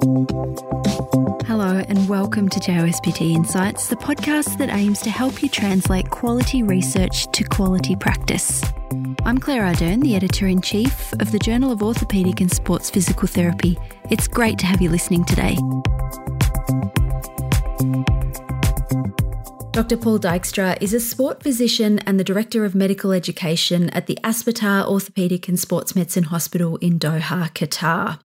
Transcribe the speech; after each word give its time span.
Hello, 0.00 1.84
and 1.88 2.08
welcome 2.08 2.48
to 2.48 2.58
JOSPT 2.58 3.34
Insights, 3.34 3.88
the 3.88 3.96
podcast 3.96 4.56
that 4.56 4.70
aims 4.70 5.02
to 5.02 5.10
help 5.10 5.42
you 5.42 5.48
translate 5.50 6.08
quality 6.08 6.62
research 6.62 7.30
to 7.32 7.44
quality 7.44 7.94
practice. 7.96 8.62
I'm 9.26 9.36
Claire 9.36 9.64
Ardern, 9.64 10.00
the 10.00 10.16
editor 10.16 10.46
in 10.46 10.62
chief 10.62 11.12
of 11.20 11.32
the 11.32 11.38
Journal 11.38 11.70
of 11.70 11.80
Orthopaedic 11.80 12.40
and 12.40 12.50
Sports 12.50 12.88
Physical 12.88 13.28
Therapy. 13.28 13.76
It's 14.08 14.26
great 14.26 14.58
to 14.60 14.66
have 14.66 14.80
you 14.80 14.88
listening 14.88 15.26
today. 15.26 15.56
Dr. 19.72 19.98
Paul 19.98 20.18
Dijkstra 20.18 20.78
is 20.80 20.94
a 20.94 21.00
sport 21.00 21.42
physician 21.42 21.98
and 22.00 22.18
the 22.18 22.24
Director 22.24 22.64
of 22.64 22.74
Medical 22.74 23.12
Education 23.12 23.90
at 23.90 24.06
the 24.06 24.18
Aspetar 24.24 24.88
Orthopaedic 24.88 25.46
and 25.46 25.58
Sports 25.58 25.94
Medicine 25.94 26.24
Hospital 26.24 26.78
in 26.78 26.98
Doha, 26.98 27.50
Qatar. 27.50 28.20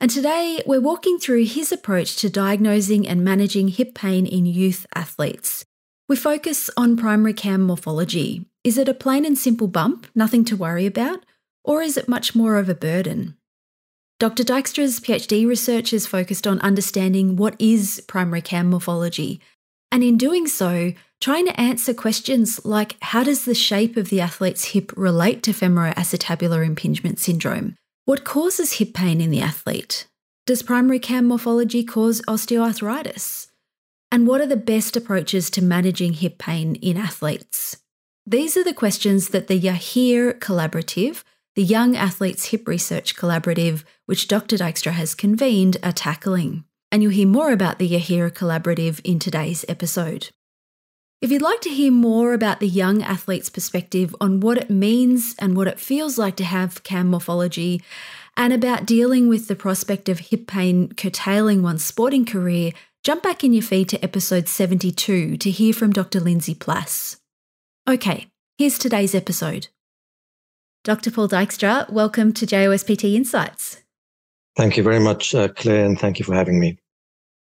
And 0.00 0.10
today 0.10 0.62
we're 0.66 0.80
walking 0.80 1.18
through 1.18 1.44
his 1.44 1.72
approach 1.72 2.16
to 2.16 2.30
diagnosing 2.30 3.08
and 3.08 3.24
managing 3.24 3.68
hip 3.68 3.94
pain 3.94 4.26
in 4.26 4.46
youth 4.46 4.86
athletes. 4.94 5.64
We 6.08 6.16
focus 6.16 6.70
on 6.76 6.96
primary 6.96 7.32
cam 7.32 7.62
morphology. 7.62 8.46
Is 8.62 8.78
it 8.78 8.88
a 8.88 8.94
plain 8.94 9.24
and 9.24 9.36
simple 9.36 9.68
bump, 9.68 10.06
nothing 10.14 10.44
to 10.46 10.56
worry 10.56 10.86
about, 10.86 11.24
or 11.64 11.82
is 11.82 11.96
it 11.96 12.08
much 12.08 12.34
more 12.34 12.58
of 12.58 12.68
a 12.68 12.74
burden? 12.74 13.36
Dr. 14.18 14.44
Dijkstra's 14.44 15.00
PhD 15.00 15.46
research 15.46 15.92
is 15.92 16.06
focused 16.06 16.46
on 16.46 16.60
understanding 16.60 17.36
what 17.36 17.54
is 17.58 18.02
primary 18.06 18.40
cam 18.40 18.70
morphology 18.70 19.40
and 19.92 20.02
in 20.02 20.18
doing 20.18 20.46
so, 20.46 20.92
trying 21.20 21.46
to 21.46 21.60
answer 21.60 21.94
questions 21.94 22.64
like 22.64 22.96
how 23.00 23.22
does 23.22 23.44
the 23.44 23.54
shape 23.54 23.96
of 23.96 24.10
the 24.10 24.20
athlete's 24.20 24.64
hip 24.66 24.92
relate 24.96 25.42
to 25.44 25.52
femoroacetabular 25.52 26.64
impingement 26.66 27.18
syndrome? 27.18 27.76
What 28.06 28.24
causes 28.24 28.74
hip 28.74 28.94
pain 28.94 29.20
in 29.20 29.30
the 29.30 29.40
athlete? 29.40 30.06
Does 30.46 30.62
primary 30.62 31.00
cam 31.00 31.26
morphology 31.26 31.84
cause 31.84 32.22
osteoarthritis? 32.22 33.48
And 34.10 34.26
what 34.28 34.40
are 34.40 34.46
the 34.46 34.56
best 34.56 34.96
approaches 34.96 35.50
to 35.50 35.62
managing 35.62 36.14
hip 36.14 36.38
pain 36.38 36.76
in 36.76 36.96
athletes? 36.96 37.76
These 38.24 38.56
are 38.56 38.64
the 38.64 38.72
questions 38.72 39.30
that 39.30 39.48
the 39.48 39.60
Yahir 39.60 40.38
Collaborative, 40.38 41.24
the 41.56 41.64
Young 41.64 41.96
Athletes 41.96 42.46
Hip 42.46 42.68
Research 42.68 43.16
Collaborative, 43.16 43.82
which 44.06 44.28
Dr. 44.28 44.56
Dijkstra 44.56 44.92
has 44.92 45.14
convened, 45.14 45.76
are 45.82 45.92
tackling 45.92 46.64
and 46.92 47.02
you'll 47.02 47.12
hear 47.12 47.26
more 47.26 47.52
about 47.52 47.78
the 47.78 47.90
Yahir 47.90 48.30
Collaborative 48.30 49.00
in 49.04 49.18
today's 49.18 49.64
episode. 49.68 50.30
If 51.22 51.30
you'd 51.30 51.40
like 51.40 51.62
to 51.62 51.70
hear 51.70 51.90
more 51.90 52.34
about 52.34 52.60
the 52.60 52.68
young 52.68 53.02
athlete's 53.02 53.48
perspective 53.48 54.14
on 54.20 54.40
what 54.40 54.58
it 54.58 54.68
means 54.68 55.34
and 55.38 55.56
what 55.56 55.66
it 55.66 55.80
feels 55.80 56.18
like 56.18 56.36
to 56.36 56.44
have 56.44 56.82
cam 56.82 57.08
morphology, 57.08 57.82
and 58.36 58.52
about 58.52 58.84
dealing 58.84 59.26
with 59.26 59.48
the 59.48 59.56
prospect 59.56 60.10
of 60.10 60.18
hip 60.18 60.46
pain 60.46 60.92
curtailing 60.92 61.62
one's 61.62 61.82
sporting 61.82 62.26
career, 62.26 62.72
jump 63.02 63.22
back 63.22 63.42
in 63.42 63.54
your 63.54 63.62
feed 63.62 63.88
to 63.88 64.04
episode 64.04 64.46
72 64.46 65.38
to 65.38 65.50
hear 65.50 65.72
from 65.72 65.90
Dr. 65.90 66.20
Lindsay 66.20 66.54
Plass. 66.54 67.16
Okay, 67.88 68.28
here's 68.58 68.76
today's 68.76 69.14
episode. 69.14 69.68
Dr. 70.84 71.10
Paul 71.10 71.30
Dijkstra, 71.30 71.90
welcome 71.90 72.34
to 72.34 72.46
JOSPT 72.46 73.14
Insights. 73.14 73.82
Thank 74.54 74.76
you 74.76 74.82
very 74.82 75.00
much, 75.00 75.34
uh, 75.34 75.48
Claire, 75.48 75.86
and 75.86 75.98
thank 75.98 76.18
you 76.18 76.26
for 76.26 76.34
having 76.34 76.60
me. 76.60 76.78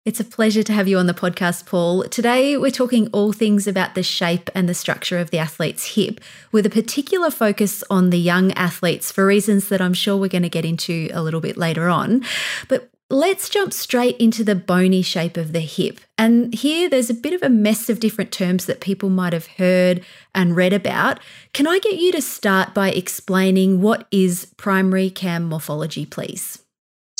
It's 0.03 0.19
a 0.19 0.23
pleasure 0.23 0.63
to 0.63 0.73
have 0.73 0.87
you 0.87 0.97
on 0.97 1.05
the 1.05 1.13
podcast, 1.13 1.67
Paul. 1.67 2.05
Today, 2.05 2.57
we're 2.57 2.71
talking 2.71 3.07
all 3.09 3.31
things 3.31 3.67
about 3.67 3.93
the 3.93 4.01
shape 4.01 4.49
and 4.55 4.67
the 4.67 4.73
structure 4.73 5.19
of 5.19 5.29
the 5.29 5.37
athlete's 5.37 5.93
hip, 5.93 6.19
with 6.51 6.65
a 6.65 6.71
particular 6.71 7.29
focus 7.29 7.83
on 7.87 8.09
the 8.09 8.17
young 8.17 8.51
athletes 8.53 9.11
for 9.11 9.27
reasons 9.27 9.69
that 9.69 9.79
I'm 9.79 9.93
sure 9.93 10.17
we're 10.17 10.27
going 10.27 10.41
to 10.41 10.49
get 10.49 10.65
into 10.65 11.09
a 11.13 11.21
little 11.21 11.39
bit 11.39 11.55
later 11.55 11.87
on. 11.87 12.23
But 12.67 12.89
let's 13.11 13.47
jump 13.47 13.73
straight 13.73 14.17
into 14.17 14.43
the 14.43 14.55
bony 14.55 15.03
shape 15.03 15.37
of 15.37 15.53
the 15.53 15.59
hip. 15.59 15.99
And 16.17 16.51
here, 16.51 16.89
there's 16.89 17.11
a 17.11 17.13
bit 17.13 17.33
of 17.33 17.43
a 17.43 17.49
mess 17.49 17.87
of 17.87 17.99
different 17.99 18.31
terms 18.31 18.65
that 18.65 18.81
people 18.81 19.09
might 19.09 19.33
have 19.33 19.45
heard 19.45 20.03
and 20.33 20.55
read 20.55 20.73
about. 20.73 21.19
Can 21.53 21.67
I 21.67 21.77
get 21.77 21.99
you 21.99 22.11
to 22.13 22.23
start 22.23 22.73
by 22.73 22.89
explaining 22.89 23.83
what 23.83 24.07
is 24.09 24.51
primary 24.57 25.11
cam 25.11 25.43
morphology, 25.43 26.07
please? 26.07 26.60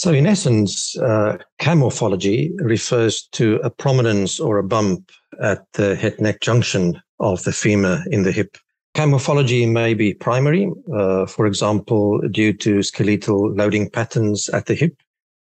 So, 0.02 0.12
in 0.12 0.26
essence, 0.26 0.98
uh, 0.98 1.38
cam 1.60 1.78
morphology 1.78 2.52
refers 2.58 3.22
to 3.34 3.60
a 3.64 3.70
prominence 3.70 4.40
or 4.40 4.58
a 4.58 4.64
bump 4.64 5.12
at 5.40 5.72
the 5.74 5.96
head 5.96 6.20
neck 6.20 6.42
junction 6.42 7.00
of 7.20 7.44
the 7.44 7.52
femur 7.52 8.04
in 8.10 8.24
the 8.24 8.32
hip. 8.32 8.58
Cam 8.96 9.12
morphology 9.12 9.68
may 9.68 9.94
be 9.94 10.16
primary, 10.16 10.72
uh, 10.92 11.28
for 11.28 11.46
example, 11.46 12.20
due 12.32 12.52
to 12.52 12.82
skeletal 12.82 13.54
loading 13.54 13.92
patterns 13.92 14.50
at 14.50 14.66
the 14.66 14.74
hip, 14.74 14.96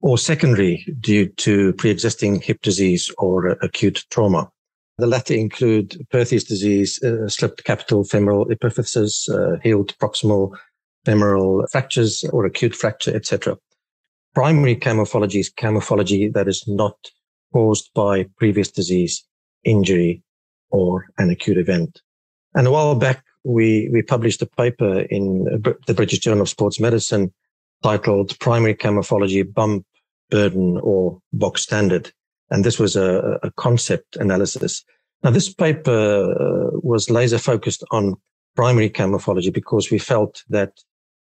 or 0.01 0.19
secondary 0.19 0.85
due 0.99 1.29
to 1.45 1.73
pre 1.75 1.91
existing 1.91 2.41
hip 2.41 2.61
disease 2.63 3.13
or 3.19 3.51
acute 3.63 4.05
trauma. 4.11 4.51
The 4.99 5.07
latter 5.07 5.35
include 5.35 6.05
Perthes 6.11 6.43
disease, 6.43 7.01
uh, 7.05 7.29
slipped 7.29 7.63
capital 7.63 8.03
femoral 8.03 8.47
epiphysis, 8.47 9.31
uh, 9.31 9.61
healed 9.63 9.97
proximal 9.99 10.51
femoral 11.05 11.65
fractures 11.71 12.25
or 12.33 12.45
acute 12.45 12.75
fracture, 12.75 13.15
etc 13.15 13.57
primary 14.35 14.77
cam 14.77 14.97
morphology 14.97 15.41
is 15.41 15.51
cam 15.51 15.75
morphology 15.75 16.29
that 16.29 16.49
is 16.49 16.65
not 16.67 16.97
caused 17.53 17.91
by 17.95 18.27
previous 18.39 18.71
disease, 18.71 19.25
injury, 19.65 20.23
or 20.71 21.07
an 21.19 21.31
acute 21.31 21.59
event. 21.59 22.01
And 22.55 22.67
a 22.67 22.71
while 22.71 22.95
back, 22.95 23.25
we, 23.45 23.89
we 23.93 24.03
published 24.03 24.43
a 24.43 24.47
paper 24.47 25.01
in 25.01 25.45
the 25.87 25.95
British 25.95 26.21
Journal 26.21 26.43
of 26.43 26.49
Sports 26.49 26.81
Medicine 26.81 27.33
titled 27.83 28.39
Primary 28.39 28.75
Cam 28.75 28.95
Morphology 28.95 29.43
Bump, 29.43 29.85
Burden, 30.31 30.79
or 30.83 31.21
Box 31.33 31.63
Standard. 31.63 32.13
And 32.51 32.65
this 32.65 32.79
was 32.79 32.97
a, 32.97 33.39
a 33.43 33.51
concept 33.53 34.17
analysis. 34.17 34.85
Now, 35.23 35.31
this 35.31 35.53
paper 35.53 35.91
uh, 35.91 36.79
was 36.83 37.11
laser 37.11 37.39
focused 37.39 37.85
on 37.91 38.15
primary 38.55 38.91
cam 38.91 39.11
morphology 39.11 39.51
because 39.51 39.91
we 39.91 39.99
felt 39.99 40.43
that 40.49 40.73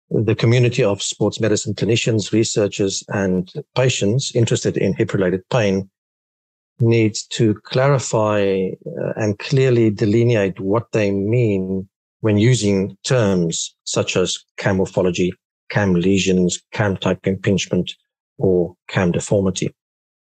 the 0.10 0.36
community 0.36 0.84
of 0.84 1.02
sports 1.02 1.40
medicine 1.40 1.74
clinicians, 1.74 2.32
researchers, 2.32 3.04
and 3.10 3.52
patients 3.76 4.32
interested 4.36 4.78
in 4.78 4.94
hip 4.94 5.14
related 5.14 5.48
pain 5.50 5.90
needs 6.80 7.26
to 7.26 7.56
clarify 7.66 8.70
uh, 8.86 9.14
and 9.16 9.40
clearly 9.40 9.90
delineate 9.90 10.60
what 10.60 10.92
they 10.92 11.12
mean 11.12 11.88
when 12.22 12.38
using 12.38 12.98
terms 13.04 13.76
such 13.84 14.16
as 14.16 14.38
cam 14.58 14.78
morphology, 14.78 15.34
cam 15.70 15.94
lesions, 15.94 16.62
cam 16.72 16.96
type 16.96 17.26
impingement, 17.26 17.94
or 18.38 18.76
cam 18.88 19.12
deformity. 19.12 19.74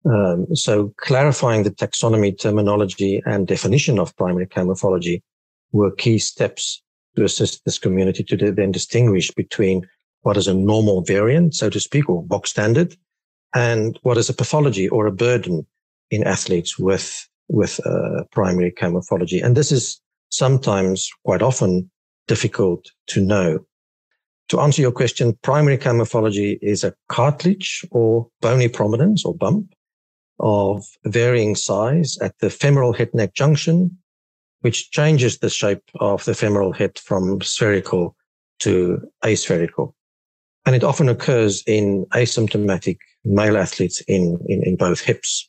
Um, 0.05 0.47
so 0.55 0.93
clarifying 0.97 1.65
the 1.65 1.71
taxonomy 1.71 2.39
terminology 2.39 3.21
and 3.27 3.47
definition 3.47 3.99
of 3.99 4.17
primary 4.17 4.47
cam 4.47 4.67
morphology 4.67 5.23
were 5.73 5.91
key 5.91 6.19
steps 6.19 6.83
to 7.17 7.25
assist 7.25 7.65
this 7.65 7.79
community 7.79 8.23
to 8.25 8.53
then 8.53 8.73
distinguish 8.73 9.31
between 9.31 9.87
what 10.23 10.37
is 10.37 10.49
a 10.49 10.55
normal 10.55 11.03
variant, 11.03 11.55
so 11.55 11.71
to 11.71 11.81
speak, 11.81 12.09
or 12.09 12.23
box 12.23 12.51
standard, 12.51 12.97
and 13.55 13.99
what 14.03 14.19
is 14.19 14.29
a 14.29 14.35
pathology 14.35 14.89
or 14.89 15.07
a 15.07 15.13
burden 15.13 15.67
in 16.11 16.25
athletes 16.25 16.79
with 16.79 17.29
with 17.49 17.81
uh, 17.87 18.25
primary 18.31 18.71
cam 18.71 18.93
morphology. 18.93 19.41
And 19.41 19.57
this 19.57 19.73
is 19.73 20.01
sometimes, 20.29 21.09
quite 21.25 21.41
often, 21.41 21.91
difficult 22.27 22.91
to 23.07 23.23
know. 23.23 23.61
To 24.49 24.61
answer 24.61 24.83
your 24.83 24.93
question, 24.93 25.39
primary 25.43 25.79
cam 25.79 25.97
morphology 25.97 26.59
is 26.61 26.85
a 26.85 26.95
cartilage 27.09 27.87
or 27.91 28.29
bony 28.43 28.69
prominence 28.69 29.25
or 29.25 29.35
bump 29.35 29.73
of 30.41 30.85
varying 31.05 31.57
size 31.57 32.19
at 32.21 32.39
the 32.41 32.51
femoral 32.51 32.93
head 32.93 33.13
neck 33.15 33.35
junction 33.35 33.97
which 34.61 34.91
changes 34.91 35.39
the 35.39 35.51
shape 35.51 35.83
of 36.01 36.25
the 36.25 36.35
femoral 36.35 36.73
head 36.73 36.99
from 36.99 37.41
spherical 37.41 38.17
to 38.61 39.01
aspherical. 39.25 39.95
And 40.67 40.75
it 40.75 40.85
often 40.85 41.09
occurs 41.09 41.63
in 41.67 42.07
asymptomatic 42.13 42.99
male 43.25 43.57
athletes 43.57 44.01
in, 44.03 44.39
in, 44.47 44.63
in 44.65 44.77
both 44.77 45.01
hips. 45.01 45.49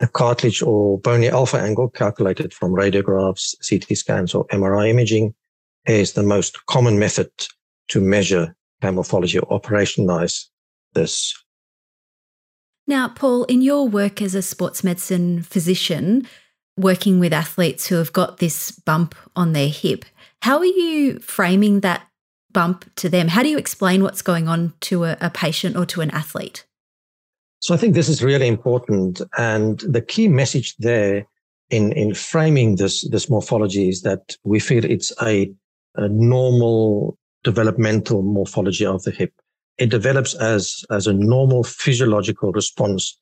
The 0.00 0.08
cartilage 0.08 0.62
or 0.62 0.98
bony 0.98 1.28
alpha 1.28 1.58
angle 1.58 1.88
calculated 1.88 2.52
from 2.52 2.72
radiographs, 2.72 3.54
CT 3.68 3.96
scans, 3.96 4.34
or 4.34 4.46
MRI 4.48 4.88
imaging 4.88 5.34
is 5.86 6.14
the 6.14 6.22
most 6.22 6.64
common 6.66 6.98
method 6.98 7.30
to 7.88 8.00
measure 8.00 8.56
morphology 8.82 9.38
or 9.38 9.60
operationalize 9.60 10.46
this. 10.94 11.34
Now, 12.86 13.08
Paul, 13.08 13.44
in 13.44 13.62
your 13.62 13.88
work 13.88 14.20
as 14.20 14.34
a 14.34 14.42
sports 14.42 14.84
medicine 14.84 15.42
physician, 15.42 16.28
working 16.76 17.20
with 17.20 17.32
athletes 17.32 17.86
who 17.86 17.96
have 17.96 18.12
got 18.12 18.38
this 18.38 18.70
bump 18.70 19.14
on 19.36 19.52
their 19.52 19.68
hip. 19.68 20.04
How 20.42 20.58
are 20.58 20.64
you 20.64 21.18
framing 21.20 21.80
that 21.80 22.06
bump 22.52 22.90
to 22.96 23.08
them? 23.08 23.28
How 23.28 23.42
do 23.42 23.48
you 23.48 23.58
explain 23.58 24.02
what's 24.02 24.22
going 24.22 24.48
on 24.48 24.74
to 24.82 25.04
a, 25.04 25.16
a 25.20 25.30
patient 25.30 25.76
or 25.76 25.86
to 25.86 26.00
an 26.00 26.10
athlete? 26.10 26.64
So 27.60 27.74
I 27.74 27.76
think 27.78 27.94
this 27.94 28.08
is 28.08 28.22
really 28.22 28.46
important. 28.46 29.22
And 29.38 29.80
the 29.80 30.02
key 30.02 30.28
message 30.28 30.76
there 30.78 31.26
in, 31.70 31.92
in 31.92 32.14
framing 32.14 32.76
this, 32.76 33.08
this 33.08 33.30
morphology 33.30 33.88
is 33.88 34.02
that 34.02 34.36
we 34.44 34.60
feel 34.60 34.84
it's 34.84 35.12
a, 35.22 35.50
a 35.94 36.08
normal 36.08 37.16
developmental 37.42 38.22
morphology 38.22 38.84
of 38.84 39.02
the 39.04 39.10
hip. 39.10 39.32
it 39.78 39.90
develops 39.90 40.34
as, 40.34 40.84
as 40.90 41.06
a 41.06 41.12
normal 41.12 41.64
physiological 41.64 42.52
response 42.52 43.18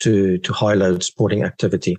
to, 0.00 0.38
to 0.38 0.52
high 0.52 0.74
load 0.74 1.02
sporting 1.02 1.44
activity 1.44 1.96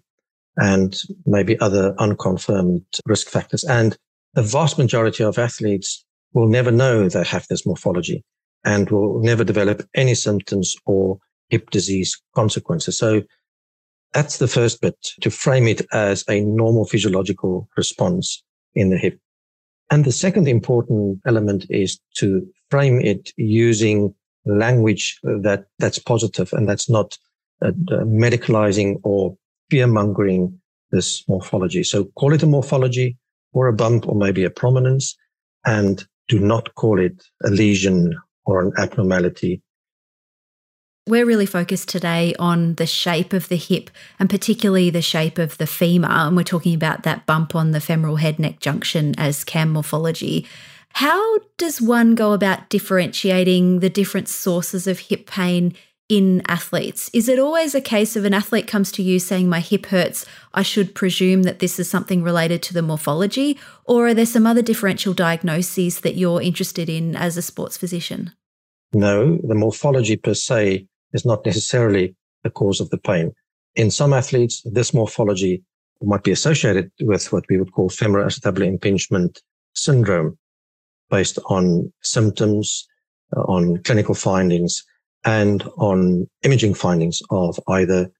and 0.58 1.02
maybe 1.26 1.60
other 1.60 1.96
unconfirmed 2.00 2.84
risk 3.06 3.28
factors. 3.28 3.64
And 3.64 3.98
the 4.34 4.42
vast 4.42 4.78
majority 4.78 5.24
of 5.24 5.38
athletes 5.38 6.06
will 6.34 6.48
never 6.48 6.72
know 6.72 7.08
they 7.08 7.24
have 7.24 7.48
this 7.48 7.66
morphology 7.66 8.24
and 8.64 8.90
will 8.90 9.22
never 9.22 9.44
develop 9.44 9.88
any 9.96 10.16
symptoms 10.16 10.76
or 10.86 11.20
hip 11.50 11.70
disease 11.70 12.20
consequences. 12.36 12.98
So 12.98 13.22
that's 14.14 14.38
the 14.38 14.48
first 14.48 14.82
bit 14.82 14.98
to 15.22 15.30
frame 15.30 15.68
it 15.68 15.82
as 15.92 16.24
a 16.30 16.42
normal 16.42 16.86
physiological 16.86 17.70
response 17.78 18.44
in 18.74 18.90
the 18.90 18.98
hip. 18.98 19.20
And 19.92 20.04
the 20.04 20.12
second 20.12 20.48
important 20.48 21.20
element 21.26 21.66
is 21.70 22.00
to 22.16 22.48
frame 22.72 23.00
it 23.02 23.32
using 23.38 24.16
language 24.46 25.20
that 25.24 25.66
that's 25.80 26.00
positive 26.00 26.52
and 26.54 26.68
that's 26.68 26.90
not 26.90 27.18
uh, 27.62 27.72
medicalizing 27.72 29.00
or 29.04 29.38
fear 29.70 29.88
mongering 29.88 30.60
this 30.92 31.28
morphology. 31.28 31.84
So 31.84 32.06
call 32.16 32.34
it 32.34 32.44
a 32.44 32.48
morphology 32.48 33.18
or 33.54 33.68
a 33.68 33.74
bump 33.74 34.08
or 34.08 34.16
maybe 34.16 34.44
a 34.44 34.50
prominence 34.50 35.16
and 35.66 36.06
do 36.28 36.40
not 36.40 36.76
call 36.76 37.00
it 37.00 37.24
a 37.44 37.50
lesion 37.50 38.16
or 38.46 38.62
an 38.62 38.72
abnormality. 38.78 39.62
We're 41.08 41.26
really 41.26 41.46
focused 41.46 41.90
today 41.90 42.34
on 42.40 42.76
the 42.76 42.88
shape 42.88 43.32
of 43.32 43.48
the 43.48 43.58
hip 43.58 43.92
and 44.20 44.28
particularly 44.28 44.90
the 44.90 45.04
shape 45.04 45.38
of 45.38 45.58
the 45.60 45.68
femur. 45.68 46.10
And 46.10 46.36
we're 46.36 46.44
talking 46.44 46.74
about 46.74 47.04
that 47.04 47.28
bump 47.28 47.54
on 47.54 47.72
the 47.72 47.82
femoral 47.82 48.16
head 48.16 48.40
neck 48.40 48.60
junction 48.60 49.14
as 49.18 49.44
CAM 49.44 49.72
morphology. 49.72 50.48
How 50.94 51.40
does 51.58 51.80
one 51.80 52.16
go 52.16 52.34
about 52.34 52.70
differentiating 52.70 53.80
the 53.80 53.90
different 53.90 54.28
sources 54.28 54.88
of 54.88 54.98
hip 55.00 55.28
pain 55.28 55.76
in 56.08 56.42
athletes? 56.48 57.10
Is 57.14 57.28
it 57.28 57.40
always 57.40 57.74
a 57.74 57.82
case 57.82 58.16
of 58.16 58.26
an 58.26 58.34
athlete 58.34 58.68
comes 58.68 58.92
to 58.94 59.04
you 59.04 59.20
saying, 59.20 59.50
My 59.50 59.60
hip 59.60 59.88
hurts, 59.88 60.26
I 60.54 60.62
should 60.62 60.94
presume 60.94 61.44
that 61.44 61.60
this 61.60 61.80
is 61.80 61.90
something 61.90 62.22
related 62.22 62.62
to 62.64 62.74
the 62.74 62.82
morphology? 62.82 63.58
Or 63.86 64.08
are 64.08 64.14
there 64.14 64.26
some 64.26 64.46
other 64.46 64.62
differential 64.62 65.14
diagnoses 65.14 66.02
that 66.02 66.16
you're 66.16 66.42
interested 66.42 66.90
in 66.90 67.16
as 67.16 67.38
a 67.38 67.42
sports 67.42 67.78
physician? 67.78 68.32
No, 68.94 69.38
the 69.44 69.56
morphology 69.56 70.16
per 70.16 70.34
se 70.34 70.88
is 71.14 71.26
not 71.26 71.46
necessarily 71.46 72.16
the 72.44 72.50
cause 72.50 72.80
of 72.80 72.90
the 72.92 72.98
pain. 72.98 73.32
In 73.76 73.92
some 73.92 74.14
athletes, 74.14 74.62
this 74.64 74.94
morphology 74.94 75.64
might 76.02 76.24
be 76.24 76.32
associated 76.32 76.92
with 77.02 77.32
what 77.32 77.46
we 77.50 77.58
would 77.58 77.72
call 77.72 77.90
femoral 77.90 78.28
acetabular 78.28 78.68
impingement 78.68 79.42
syndrome 79.74 80.38
based 81.10 81.40
on 81.50 81.92
symptoms, 82.02 82.88
uh, 83.36 83.42
on 83.42 83.78
clinical 83.84 84.16
findings, 84.16 84.84
and 85.26 85.64
on 85.78 86.28
imaging 86.44 86.76
findings 86.76 87.22
of 87.30 87.60
either 87.68 88.12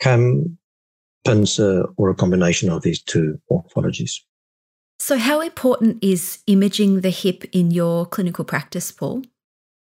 CAM, 0.00 0.56
pincer, 1.26 1.84
or 1.96 2.10
a 2.10 2.14
combination 2.14 2.70
of 2.70 2.82
these 2.82 3.02
two 3.02 3.38
morphologies. 3.50 4.20
So, 4.98 5.18
how 5.18 5.40
important 5.40 5.98
is 6.02 6.38
imaging 6.46 7.00
the 7.00 7.10
hip 7.10 7.44
in 7.52 7.72
your 7.72 8.06
clinical 8.06 8.44
practice, 8.44 8.92
Paul? 8.92 9.22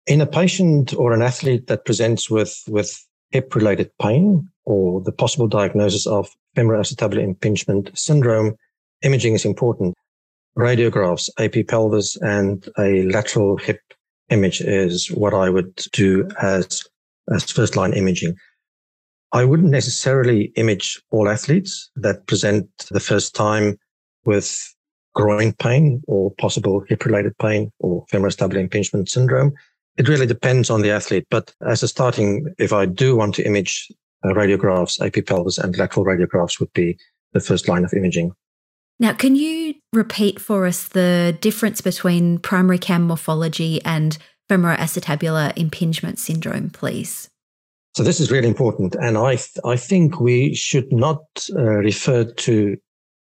In 0.07 0.21
a 0.21 0.27
patient 0.27 0.95
or 0.95 1.13
an 1.13 1.23
athlete 1.23 1.67
that 1.67 1.85
presents 1.85 2.31
with, 2.31 2.63
with 2.69 3.07
hip 3.31 3.55
related 3.55 3.91
pain 4.01 4.49
or 4.65 5.03
the 5.03 5.13
possible 5.13 5.49
diagnosis 5.49 6.07
of 6.07 6.31
femoral 6.55 6.83
acetabular 6.83 7.23
impingement 7.23 7.91
syndrome, 7.95 8.55
imaging 9.03 9.35
is 9.35 9.45
important. 9.45 9.95
Radiographs, 10.57 11.29
AP 11.39 11.67
pelvis, 11.69 12.17
and 12.17 12.69
a 12.79 13.03
lateral 13.05 13.57
hip 13.57 13.81
image 14.31 14.61
is 14.61 15.09
what 15.11 15.35
I 15.35 15.51
would 15.51 15.75
do 15.93 16.29
as, 16.41 16.83
as 17.33 17.51
first 17.51 17.77
line 17.77 17.93
imaging. 17.93 18.37
I 19.33 19.45
wouldn't 19.45 19.71
necessarily 19.71 20.53
image 20.57 21.03
all 21.11 21.29
athletes 21.29 21.91
that 21.97 22.27
present 22.27 22.69
the 22.91 23.01
first 23.01 23.35
time 23.35 23.77
with 24.25 24.75
groin 25.15 25.53
pain 25.55 26.03
or 26.07 26.33
possible 26.37 26.85
hip 26.89 27.05
related 27.05 27.37
pain 27.39 27.71
or 27.81 28.05
femoral 28.11 28.31
acetabular 28.31 28.61
impingement 28.61 29.09
syndrome. 29.09 29.53
It 29.97 30.09
really 30.09 30.27
depends 30.27 30.71
on 30.71 30.83
the 30.83 30.91
athlete. 30.91 31.27
But 31.31 31.53
as 31.67 31.83
a 31.83 31.89
starting, 31.89 32.53
if 32.59 32.73
I 32.73 32.87
do 32.87 33.17
want 33.17 33.35
to 33.37 33.47
image 33.47 33.91
uh, 34.25 34.29
radiographs, 34.29 35.01
AP 35.05 35.27
pelvis 35.27 35.59
and 35.59 35.77
lateral 35.77 36.07
radiographs 36.07 36.59
would 36.59 36.73
be 36.73 36.99
the 37.33 37.41
first 37.41 37.69
line 37.69 37.85
of 37.85 37.93
imaging. 37.93 38.33
Now, 39.01 39.13
can 39.13 39.37
you 39.37 39.75
repeat 39.93 40.41
for 40.41 40.67
us 40.67 40.89
the 40.89 41.37
difference 41.41 41.81
between 41.81 42.39
primary 42.39 42.79
cam 42.79 43.03
morphology 43.03 43.83
and 43.85 44.17
femoroacetabular 44.49 45.57
impingement 45.57 46.19
syndrome, 46.19 46.71
please? 46.71 47.29
So 47.97 48.03
this 48.03 48.21
is 48.21 48.31
really 48.31 48.49
important, 48.49 48.97
and 48.97 49.17
I 49.17 49.37
th- 49.37 49.59
I 49.65 49.77
think 49.77 50.21
we 50.21 50.55
should 50.55 50.93
not 50.93 51.21
uh, 51.57 51.63
refer 51.63 52.25
to 52.25 52.77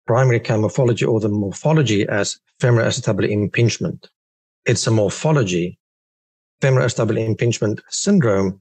primary 0.06 0.41
cam 0.41 0.61
morphology 0.61 1.05
or 1.05 1.21
the 1.21 1.29
morphology 1.29 2.06
as 2.09 2.38
femoroacetabular 2.61 3.31
impingement. 3.31 4.09
It's 4.67 4.87
a 4.87 4.91
morphology 4.91 5.79
femoral 6.65 6.87
acetabular 6.87 7.27
impingement 7.27 7.82
syndrome 7.91 8.59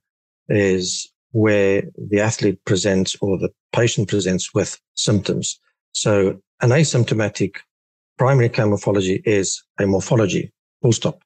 is 0.49 1.09
where 1.31 1.83
the 2.09 2.19
athlete 2.19 2.59
presents 2.65 3.15
or 3.21 3.37
the 3.37 3.49
patient 3.71 4.09
presents 4.09 4.53
with 4.53 4.77
symptoms. 4.95 5.57
So 5.93 6.41
an 6.63 6.69
asymptomatic 6.69 7.57
primary 8.17 8.49
cam 8.49 8.69
morphology 8.69 9.21
is 9.25 9.61
a 9.79 9.85
morphology, 9.85 10.51
full 10.81 10.93
stop. 10.93 11.21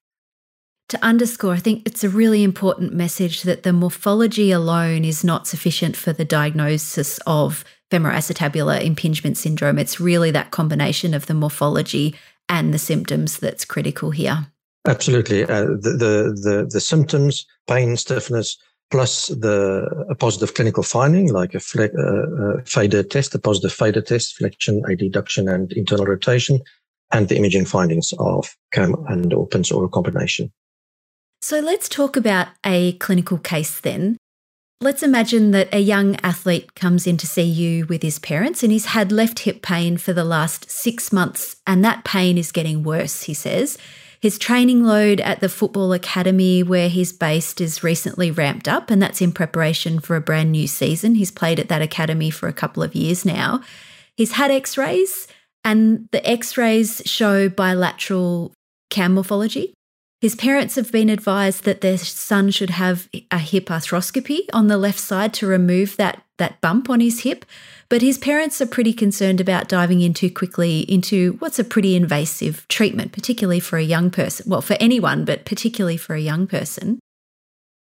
To 0.90 1.06
underscore, 1.06 1.54
I 1.54 1.60
think 1.60 1.84
it's 1.86 2.04
a 2.04 2.10
really 2.10 2.44
important 2.44 2.94
message 2.94 3.44
that 3.44 3.64
the 3.64 3.74
morphology 3.74 4.52
alone 4.52 5.06
is 5.06 5.24
not 5.24 5.46
sufficient 5.46 5.96
for 5.96 6.12
the 6.12 6.26
diagnosis 6.26 7.20
of 7.28 7.64
femoroacetabular 7.92 8.84
impingement 8.84 9.38
syndrome. 9.38 9.78
It's 9.78 10.00
really 10.00 10.32
that 10.32 10.52
combination 10.52 11.14
of 11.14 11.28
the 11.28 11.34
morphology 11.34 12.16
and 12.50 12.74
the 12.74 12.80
symptoms 12.80 13.38
that's 13.38 13.66
critical 13.66 14.12
here. 14.12 14.48
Absolutely. 14.88 15.44
Uh, 15.44 15.66
the, 15.66 15.96
the, 15.98 16.42
the, 16.42 16.70
the, 16.72 16.80
symptoms, 16.80 17.46
pain, 17.68 17.98
stiffness, 17.98 18.58
plus 18.90 19.28
the 19.28 20.06
a 20.10 20.16
positive 20.16 20.54
clinical 20.54 20.84
finding 20.84 21.32
like 21.32 21.54
a, 21.54 21.60
fle- 21.60 21.84
uh, 21.84 22.58
a 22.58 22.64
FADIR 22.64 23.10
test, 23.10 23.36
a 23.36 23.40
positive 23.40 23.72
FADIR 23.72 24.06
test, 24.06 24.38
flexion, 24.38 24.82
adduction, 24.84 25.54
and 25.54 25.72
internal 25.74 26.06
rotation, 26.06 26.62
and 27.12 27.28
the 27.28 27.38
imaging 27.38 27.66
findings 27.66 28.14
of 28.20 28.56
CAM 28.72 28.96
and 29.08 29.34
or 29.34 29.48
pincer 29.48 29.76
or 29.76 29.86
a 29.86 29.90
combination. 29.90 30.52
So 31.42 31.60
let's 31.60 31.88
talk 31.88 32.18
about 32.18 32.48
a 32.66 32.94
clinical 32.94 33.38
case 33.38 33.80
then. 33.80 34.18
Let's 34.80 35.02
imagine 35.02 35.52
that 35.52 35.74
a 35.74 35.80
young 35.80 36.16
athlete 36.18 36.76
comes 36.76 37.08
in 37.08 37.18
to 37.18 37.28
see 37.28 37.44
you 37.44 37.88
with 37.88 38.04
his 38.04 38.20
parents 38.20 38.62
and 38.62 38.72
he's 38.72 38.86
had 38.86 39.12
left 39.12 39.40
hip 39.40 39.64
pain 39.64 39.98
for 39.98 40.14
the 40.14 40.24
last 40.24 40.70
six 40.70 41.12
months, 41.12 41.56
and 41.66 41.84
that 41.84 42.04
pain 42.04 42.38
is 42.38 42.52
getting 42.52 42.84
worse, 42.84 43.24
he 43.24 43.34
says. 43.34 43.78
His 44.20 44.40
training 44.40 44.84
load 44.84 45.22
at 45.22 45.42
the 45.42 45.50
Football 45.50 45.94
Academy, 45.94 46.64
where 46.64 46.90
he's 46.90 47.14
based, 47.14 47.62
is 47.62 47.84
recently 47.84 48.32
ramped 48.32 48.68
up, 48.68 48.90
and 48.90 49.02
that's 49.02 49.22
in 49.22 49.32
preparation 49.32 50.00
for 50.00 50.16
a 50.16 50.22
brand 50.22 50.52
new 50.52 50.68
season. 50.68 51.16
He's 51.16 51.32
played 51.32 51.60
at 51.60 51.70
that 51.70 51.84
academy 51.84 52.30
for 52.32 52.48
a 52.48 52.54
couple 52.54 52.82
of 52.82 52.96
years 52.96 53.26
now. 53.26 53.62
He's 54.16 54.34
had 54.34 54.50
x 54.50 54.78
rays, 54.78 55.28
and 55.64 56.08
the 56.12 56.28
x 56.28 56.58
rays 56.58 57.02
show 57.06 57.50
bilateral 57.50 58.54
cam 58.90 59.14
morphology. 59.14 59.74
His 60.20 60.36
parents 60.36 60.76
have 60.76 60.92
been 60.92 61.10
advised 61.10 61.64
that 61.66 61.82
their 61.82 61.98
son 61.98 62.50
should 62.50 62.72
have 62.72 63.08
a 63.30 63.38
hip 63.38 63.68
arthroscopy 63.68 64.48
on 64.52 64.68
the 64.68 64.78
left 64.78 65.00
side 65.00 65.32
to 65.36 65.46
remove 65.46 65.96
that, 65.98 66.24
that 66.38 66.60
bump 66.60 66.90
on 66.90 67.02
his 67.02 67.20
hip. 67.20 67.46
But 67.88 68.02
his 68.02 68.18
parents 68.18 68.60
are 68.60 68.66
pretty 68.66 68.94
concerned 68.94 69.40
about 69.40 69.70
diving 69.70 70.02
in 70.02 70.16
too 70.16 70.32
quickly 70.32 70.80
into 70.92 71.34
what's 71.34 71.60
a 71.60 71.64
pretty 71.64 71.96
invasive 71.96 72.68
treatment, 72.68 73.12
particularly 73.12 73.60
for 73.60 73.78
a 73.78 73.84
young 73.84 74.10
person. 74.10 74.50
Well, 74.50 74.62
for 74.62 74.76
anyone, 74.80 75.24
but 75.24 75.46
particularly 75.46 75.98
for 75.98 76.16
a 76.16 76.20
young 76.20 76.48
person. 76.48 77.00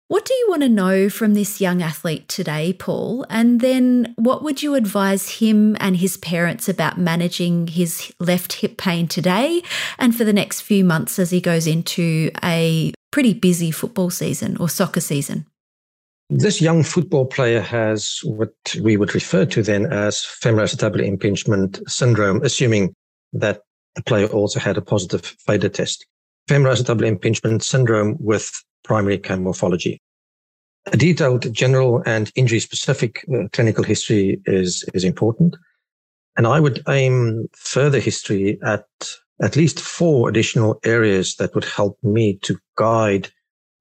What 0.10 0.26
do 0.26 0.34
you 0.34 0.46
want 0.50 0.62
to 0.62 0.70
know 0.70 1.10
from 1.10 1.34
this 1.34 1.62
young 1.62 1.82
athlete 1.82 2.28
today, 2.28 2.74
Paul? 2.74 3.26
And 3.30 3.62
then 3.62 4.14
what 4.18 4.44
would 4.44 4.62
you 4.62 4.76
advise 4.76 5.40
him 5.40 5.78
and 5.80 5.98
his 5.98 6.18
parents 6.18 6.70
about 6.70 7.00
managing 7.00 7.68
his 7.68 8.14
left 8.20 8.54
hip 8.54 8.78
pain 8.78 9.08
today 9.08 9.64
and 9.98 10.16
for 10.16 10.24
the 10.24 10.34
next 10.34 10.62
few 10.62 10.84
months 10.84 11.18
as 11.20 11.32
he 11.32 11.42
goes 11.42 11.66
into 11.66 12.30
a 12.44 12.94
pretty 13.12 13.34
busy 13.34 13.72
football 13.72 14.10
season 14.10 14.58
or 14.58 14.70
soccer 14.70 15.00
season? 15.00 15.46
This 16.30 16.62
young 16.62 16.84
football 16.84 17.26
player 17.26 17.62
has 17.62 18.20
what 18.24 18.54
we 18.82 18.98
would 18.98 19.14
refer 19.14 19.46
to 19.46 19.62
then 19.62 19.86
as 19.86 20.24
femoral 20.24 20.66
acetabular 20.66 21.06
impingement 21.06 21.80
syndrome, 21.88 22.42
assuming 22.44 22.94
that 23.34 23.62
the 23.96 24.04
player 24.04 24.28
also 24.28 24.60
had 24.60 24.78
a 24.78 24.82
positive 24.82 25.22
FADIR 25.48 25.70
test. 25.70 26.06
Femoral 26.48 26.76
acetabular 26.76 27.08
impingement 27.08 27.64
syndrome 27.64 28.18
with 28.20 28.52
primary 28.84 29.18
cam 29.18 29.44
morphology. 29.44 30.02
A 30.88 30.98
detailed 30.98 31.52
general 31.54 32.04
and 32.06 32.32
injury 32.36 32.60
specific 32.60 33.26
uh, 33.34 33.48
clinical 33.54 33.84
history 33.84 34.42
is, 34.46 34.84
is 34.94 35.04
important. 35.04 35.56
And 36.36 36.48
I 36.48 36.60
would 36.60 36.84
aim 36.90 37.48
further 37.54 38.00
history 38.00 38.60
at 38.64 38.86
at 39.42 39.56
least 39.56 39.80
four 39.80 40.30
additional 40.30 40.80
areas 40.84 41.36
that 41.36 41.54
would 41.56 41.66
help 41.66 41.98
me 42.04 42.38
to 42.44 42.58
guide 42.78 43.30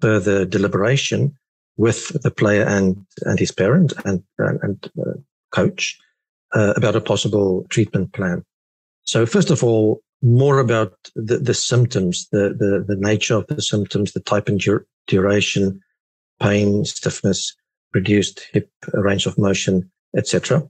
further 0.01 0.45
deliberation 0.45 1.37
with 1.77 2.09
the 2.23 2.31
player 2.31 2.65
and, 2.65 3.05
and 3.23 3.39
his 3.39 3.53
parent 3.53 3.93
and, 4.05 4.23
and, 4.39 4.91
uh, 5.01 5.13
coach 5.51 5.99
uh, 6.55 6.73
about 6.77 6.97
a 6.97 7.01
possible 7.01 7.67
treatment 7.69 8.13
plan. 8.13 8.45
So 9.03 9.27
first 9.27 9.51
of 9.51 9.63
all, 9.63 10.01
more 10.23 10.59
about 10.59 10.95
the, 11.15 11.39
the 11.39 11.55
symptoms, 11.55 12.29
the, 12.31 12.55
the, 12.57 12.85
the 12.87 13.01
nature 13.01 13.37
of 13.37 13.47
the 13.49 13.63
symptoms, 13.63 14.13
the 14.13 14.21
type 14.21 14.49
and 14.49 14.61
duration, 15.07 15.81
pain, 16.41 16.85
stiffness, 16.85 17.55
reduced 17.95 18.47
hip 18.53 18.71
range 18.93 19.27
of 19.27 19.39
motion, 19.39 19.91
etc. 20.17 20.63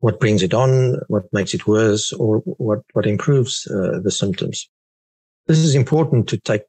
What 0.00 0.20
brings 0.20 0.42
it 0.42 0.54
on? 0.54 1.00
What 1.08 1.24
makes 1.32 1.54
it 1.54 1.66
worse? 1.66 2.12
Or 2.12 2.38
what, 2.38 2.80
what 2.92 3.06
improves 3.06 3.66
uh, 3.66 4.00
the 4.02 4.10
symptoms? 4.10 4.68
This 5.46 5.58
is 5.58 5.74
important 5.74 6.28
to 6.28 6.38
take 6.38 6.62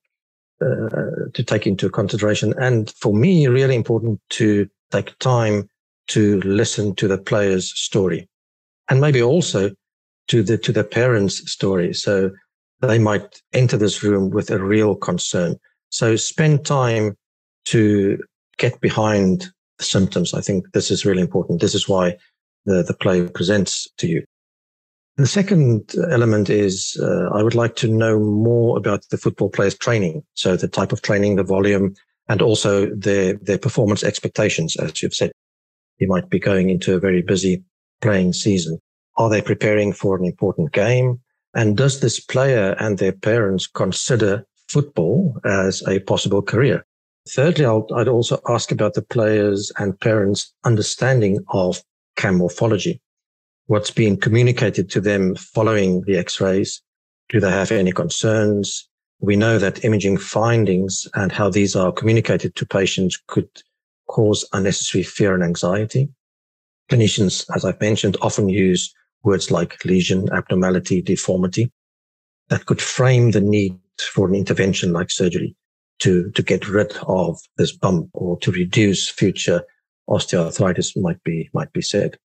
uh, 0.62 1.30
to 1.34 1.44
take 1.44 1.66
into 1.66 1.90
consideration, 1.90 2.54
and 2.60 2.94
for 3.00 3.14
me, 3.14 3.48
really 3.48 3.76
important 3.76 4.20
to 4.30 4.68
take 4.92 5.18
time 5.20 5.70
to 6.08 6.42
listen 6.42 6.94
to 6.96 7.08
the 7.08 7.18
player's 7.18 7.72
story, 7.80 8.28
and 8.90 9.00
maybe 9.00 9.22
also 9.22 9.72
to 10.28 10.44
the 10.44 10.58
to 10.58 10.74
the 10.74 10.84
parents' 10.84 11.50
story. 11.50 11.94
So 11.94 12.32
they 12.82 13.00
might 13.00 13.42
enter 13.54 13.78
this 13.78 14.04
room 14.04 14.32
with 14.32 14.50
a 14.50 14.60
real 14.62 14.96
concern. 14.96 15.56
So 15.90 16.16
spend 16.16 16.66
time 16.66 17.16
to 17.66 18.20
get 18.58 18.80
behind 18.82 19.48
the 19.78 19.84
symptoms. 19.84 20.34
I 20.34 20.42
think 20.42 20.72
this 20.74 20.92
is 20.92 21.06
really 21.06 21.22
important. 21.22 21.62
This 21.62 21.76
is 21.76 21.88
why 21.88 22.18
the, 22.66 22.84
the 22.84 22.94
play 22.94 23.28
presents 23.28 23.88
to 23.98 24.08
you. 24.08 24.24
The 25.18 25.28
second 25.28 25.94
element 26.10 26.50
is 26.50 26.98
uh, 27.02 27.30
I 27.34 27.44
would 27.44 27.56
like 27.56 27.76
to 27.78 27.90
know 27.90 28.20
more 28.20 28.78
about 28.78 29.04
the 29.10 29.18
football 29.18 29.50
players' 29.50 29.78
training. 29.78 30.24
So 30.36 30.56
the 30.56 30.68
type 30.68 30.94
of 30.94 31.02
training, 31.02 31.36
the 31.36 31.44
volume, 31.44 31.94
and 32.30 32.42
also 32.42 32.86
their, 32.96 33.34
their 33.34 33.58
performance 33.58 34.04
expectations. 34.04 34.78
As 34.78 35.02
you've 35.02 35.14
said, 35.14 35.32
you 35.98 36.08
might 36.08 36.30
be 36.30 36.40
going 36.40 36.70
into 36.70 36.96
a 36.96 37.00
very 37.00 37.22
busy 37.22 37.64
playing 38.02 38.34
season. 38.34 38.80
Are 39.18 39.30
they 39.30 39.42
preparing 39.42 39.92
for 39.92 40.16
an 40.16 40.24
important 40.24 40.72
game? 40.72 41.20
And 41.54 41.76
does 41.76 42.00
this 42.00 42.20
player 42.20 42.76
and 42.80 42.98
their 42.98 43.12
parents 43.12 43.68
consider 43.68 44.46
football 44.70 45.40
as 45.46 45.84
a 45.88 46.00
possible 46.00 46.42
career? 46.42 46.86
Thirdly, 47.30 47.66
i 47.66 47.74
would 47.74 48.08
also 48.08 48.40
ask 48.48 48.72
about 48.72 48.94
the 48.94 49.02
players 49.02 49.72
and 49.78 50.00
parents' 50.00 50.54
understanding 50.64 51.44
of 51.50 51.84
CAM 52.16 52.38
morphology. 52.38 53.02
What's 53.68 53.92
being 53.92 54.18
communicated 54.18 54.90
to 54.92 55.02
them 55.02 55.36
following 55.36 56.02
the 56.02 56.18
x-rays? 56.18 56.82
Do 57.30 57.40
they 57.40 57.52
have 57.52 57.72
any 57.72 57.92
concerns? 57.92 58.88
We 59.20 59.36
know 59.36 59.60
that 59.60 59.84
imaging 59.86 60.18
findings 60.18 61.08
and 61.14 61.32
how 61.32 61.50
these 61.50 61.76
are 61.76 61.92
communicated 61.92 62.56
to 62.56 62.66
patients 62.66 63.22
could 63.28 63.50
cause 64.08 64.48
unnecessary 64.54 65.04
fear 65.04 65.36
and 65.36 65.44
anxiety. 65.44 66.10
Clinicians, 66.90 67.46
as 67.56 67.64
I've 67.64 67.80
mentioned, 67.80 68.18
often 68.22 68.50
use 68.50 68.92
words 69.24 69.52
like 69.52 69.86
lesion, 69.86 70.30
abnormality, 70.32 71.02
deformity 71.02 71.72
that 72.48 72.66
could 72.66 72.82
frame 72.82 73.32
the 73.32 73.42
need 73.42 73.78
for 74.02 74.28
an 74.28 74.36
intervention 74.36 74.94
like 74.94 75.12
surgery 75.12 75.56
to, 76.00 76.32
to 76.32 76.42
get 76.42 76.68
rid 76.68 76.94
of 77.08 77.40
this 77.58 77.72
bump 77.72 78.10
or 78.14 78.38
to 78.40 78.52
reduce 78.52 79.10
future 79.10 79.64
osteoarthritis 80.10 81.00
might 81.00 81.22
be, 81.24 81.50
might 81.54 81.72
be 81.74 81.82
said. 81.82 82.18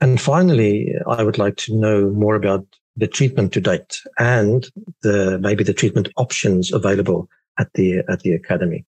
And 0.00 0.20
finally, 0.20 0.94
I 1.06 1.22
would 1.22 1.38
like 1.38 1.56
to 1.58 1.76
know 1.76 2.10
more 2.10 2.34
about 2.34 2.66
the 2.96 3.06
treatment 3.06 3.52
to 3.52 3.60
date 3.60 4.00
and 4.18 4.68
the, 5.02 5.38
maybe 5.38 5.64
the 5.64 5.74
treatment 5.74 6.08
options 6.16 6.72
available 6.72 7.28
at 7.58 7.72
the, 7.74 8.02
at 8.08 8.20
the 8.20 8.32
academy. 8.32 8.84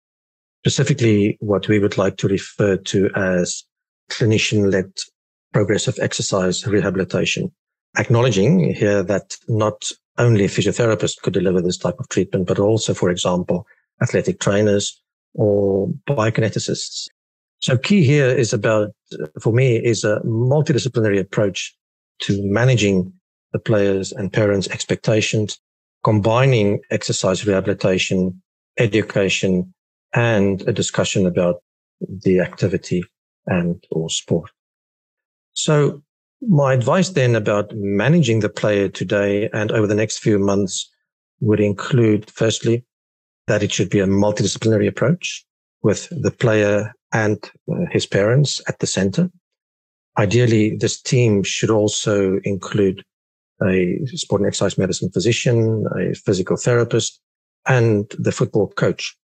Specifically, 0.62 1.36
what 1.40 1.68
we 1.68 1.78
would 1.78 1.96
like 1.96 2.16
to 2.18 2.28
refer 2.28 2.76
to 2.76 3.10
as 3.14 3.64
clinician 4.10 4.70
led 4.70 4.92
progressive 5.52 5.98
exercise 6.00 6.66
rehabilitation, 6.66 7.50
acknowledging 7.96 8.74
here 8.74 9.02
that 9.02 9.36
not 9.48 9.90
only 10.18 10.44
physiotherapists 10.44 11.20
could 11.20 11.32
deliver 11.32 11.62
this 11.62 11.78
type 11.78 11.98
of 11.98 12.08
treatment, 12.08 12.46
but 12.46 12.58
also, 12.58 12.94
for 12.94 13.10
example, 13.10 13.66
athletic 14.02 14.40
trainers 14.40 15.00
or 15.34 15.88
biokineticists. 16.08 17.08
So 17.60 17.76
key 17.76 18.04
here 18.04 18.28
is 18.28 18.52
about, 18.52 18.90
for 19.40 19.52
me, 19.52 19.76
is 19.76 20.04
a 20.04 20.20
multidisciplinary 20.24 21.20
approach 21.20 21.74
to 22.20 22.40
managing 22.44 23.12
the 23.52 23.58
players 23.58 24.12
and 24.12 24.32
parents' 24.32 24.68
expectations, 24.68 25.58
combining 26.04 26.80
exercise 26.90 27.46
rehabilitation, 27.46 28.40
education, 28.78 29.72
and 30.14 30.62
a 30.68 30.72
discussion 30.72 31.26
about 31.26 31.62
the 32.00 32.40
activity 32.40 33.04
and 33.46 33.84
or 33.90 34.08
sport. 34.10 34.50
So 35.52 36.02
my 36.40 36.72
advice 36.72 37.10
then 37.10 37.34
about 37.34 37.72
managing 37.74 38.40
the 38.40 38.48
player 38.48 38.88
today 38.88 39.48
and 39.52 39.72
over 39.72 39.86
the 39.86 39.94
next 39.94 40.18
few 40.18 40.38
months 40.38 40.88
would 41.40 41.60
include 41.60 42.30
firstly 42.30 42.84
that 43.46 43.62
it 43.62 43.72
should 43.72 43.90
be 43.90 44.00
a 44.00 44.06
multidisciplinary 44.06 44.86
approach 44.86 45.44
with 45.82 46.08
the 46.10 46.30
player 46.30 46.92
and 47.12 47.50
uh, 47.72 47.86
his 47.90 48.06
parents 48.06 48.60
at 48.68 48.78
the 48.78 48.86
center. 48.86 49.30
Ideally, 50.18 50.76
this 50.76 51.00
team 51.00 51.42
should 51.42 51.70
also 51.70 52.40
include 52.44 53.02
a 53.62 53.98
sport 54.06 54.40
and 54.40 54.48
exercise 54.48 54.78
medicine 54.78 55.10
physician, 55.10 55.86
a 55.96 56.14
physical 56.14 56.56
therapist, 56.56 57.20
and 57.66 58.06
the 58.18 58.32
football 58.32 58.68
coach. 58.68 59.16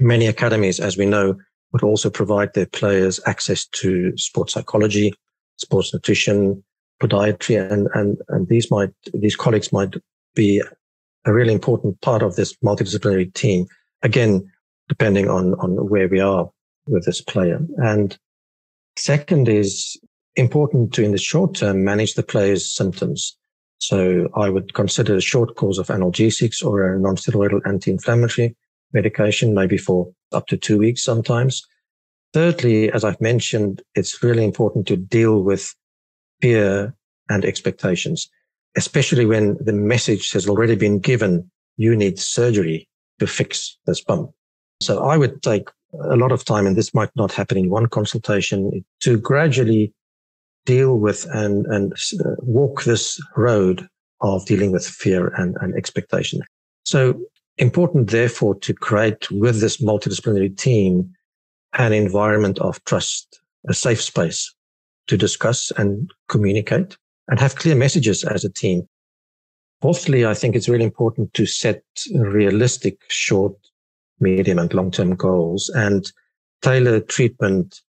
Many 0.00 0.26
academies, 0.26 0.80
as 0.80 0.96
we 0.96 1.06
know, 1.06 1.36
would 1.72 1.82
also 1.82 2.10
provide 2.10 2.54
their 2.54 2.66
players 2.66 3.20
access 3.26 3.66
to 3.66 4.16
sports 4.16 4.54
psychology, 4.54 5.14
sports 5.56 5.92
nutrition, 5.92 6.62
podiatry, 7.02 7.60
and, 7.70 7.88
and, 7.94 8.18
and 8.28 8.48
these 8.48 8.70
might, 8.70 8.90
these 9.14 9.36
colleagues 9.36 9.72
might 9.72 9.94
be 10.34 10.62
a 11.24 11.32
really 11.32 11.52
important 11.52 12.00
part 12.00 12.22
of 12.22 12.36
this 12.36 12.54
multidisciplinary 12.64 13.32
team. 13.34 13.66
Again, 14.02 14.50
depending 14.88 15.28
on, 15.28 15.54
on 15.54 15.88
where 15.88 16.08
we 16.08 16.20
are 16.20 16.48
with 16.86 17.04
this 17.04 17.20
player. 17.20 17.60
And 17.78 18.16
second 18.96 19.48
is 19.48 19.98
important 20.36 20.92
to, 20.94 21.02
in 21.02 21.12
the 21.12 21.18
short 21.18 21.54
term, 21.54 21.84
manage 21.84 22.14
the 22.14 22.22
player's 22.22 22.70
symptoms. 22.70 23.36
So 23.78 24.28
I 24.34 24.48
would 24.48 24.74
consider 24.74 25.16
a 25.16 25.20
short 25.20 25.56
course 25.56 25.78
of 25.78 25.88
analgesics 25.88 26.64
or 26.64 26.94
a 26.94 26.98
non-steroidal 26.98 27.60
anti-inflammatory 27.66 28.56
medication, 28.92 29.54
maybe 29.54 29.76
for 29.76 30.10
up 30.32 30.46
to 30.46 30.56
two 30.56 30.78
weeks 30.78 31.02
sometimes. 31.02 31.66
Thirdly, 32.32 32.92
as 32.92 33.04
I've 33.04 33.20
mentioned, 33.20 33.82
it's 33.94 34.22
really 34.22 34.44
important 34.44 34.86
to 34.88 34.96
deal 34.96 35.42
with 35.42 35.74
fear 36.42 36.94
and 37.28 37.44
expectations, 37.44 38.28
especially 38.76 39.26
when 39.26 39.56
the 39.60 39.72
message 39.72 40.32
has 40.32 40.48
already 40.48 40.76
been 40.76 40.98
given. 40.98 41.50
You 41.76 41.96
need 41.96 42.18
surgery 42.18 42.88
to 43.18 43.26
fix 43.26 43.78
this 43.86 44.02
bump. 44.02 44.30
So 44.82 45.04
I 45.04 45.16
would 45.16 45.42
take 45.42 45.68
a 46.10 46.16
lot 46.16 46.32
of 46.32 46.44
time, 46.44 46.66
and 46.66 46.76
this 46.76 46.92
might 46.92 47.10
not 47.16 47.32
happen 47.32 47.56
in 47.56 47.70
one 47.70 47.86
consultation, 47.86 48.84
to 49.00 49.18
gradually 49.18 49.94
deal 50.66 50.98
with 50.98 51.26
and, 51.32 51.64
and 51.66 51.92
uh, 51.92 52.34
walk 52.40 52.84
this 52.84 53.20
road 53.36 53.88
of 54.20 54.44
dealing 54.46 54.72
with 54.72 54.86
fear 54.86 55.28
and, 55.28 55.56
and 55.60 55.74
expectation. 55.74 56.42
So 56.84 57.18
important, 57.58 58.10
therefore, 58.10 58.56
to 58.56 58.74
create 58.74 59.30
with 59.30 59.60
this 59.60 59.80
multidisciplinary 59.80 60.56
team 60.56 61.14
an 61.76 61.92
environment 61.92 62.58
of 62.60 62.82
trust, 62.84 63.40
a 63.68 63.74
safe 63.74 64.02
space 64.02 64.54
to 65.06 65.16
discuss 65.16 65.70
and 65.76 66.10
communicate 66.28 66.96
and 67.28 67.38
have 67.38 67.56
clear 67.56 67.74
messages 67.74 68.24
as 68.24 68.44
a 68.44 68.52
team. 68.52 68.88
Fourthly, 69.82 70.24
I 70.24 70.34
think 70.34 70.56
it's 70.56 70.68
really 70.68 70.84
important 70.84 71.34
to 71.34 71.46
set 71.46 71.82
realistic 72.14 72.98
short 73.08 73.54
medium 74.20 74.58
and 74.58 74.72
long 74.72 74.90
term 74.90 75.14
goals 75.14 75.68
and 75.74 76.10
tailor 76.62 77.00
treatment 77.00 77.80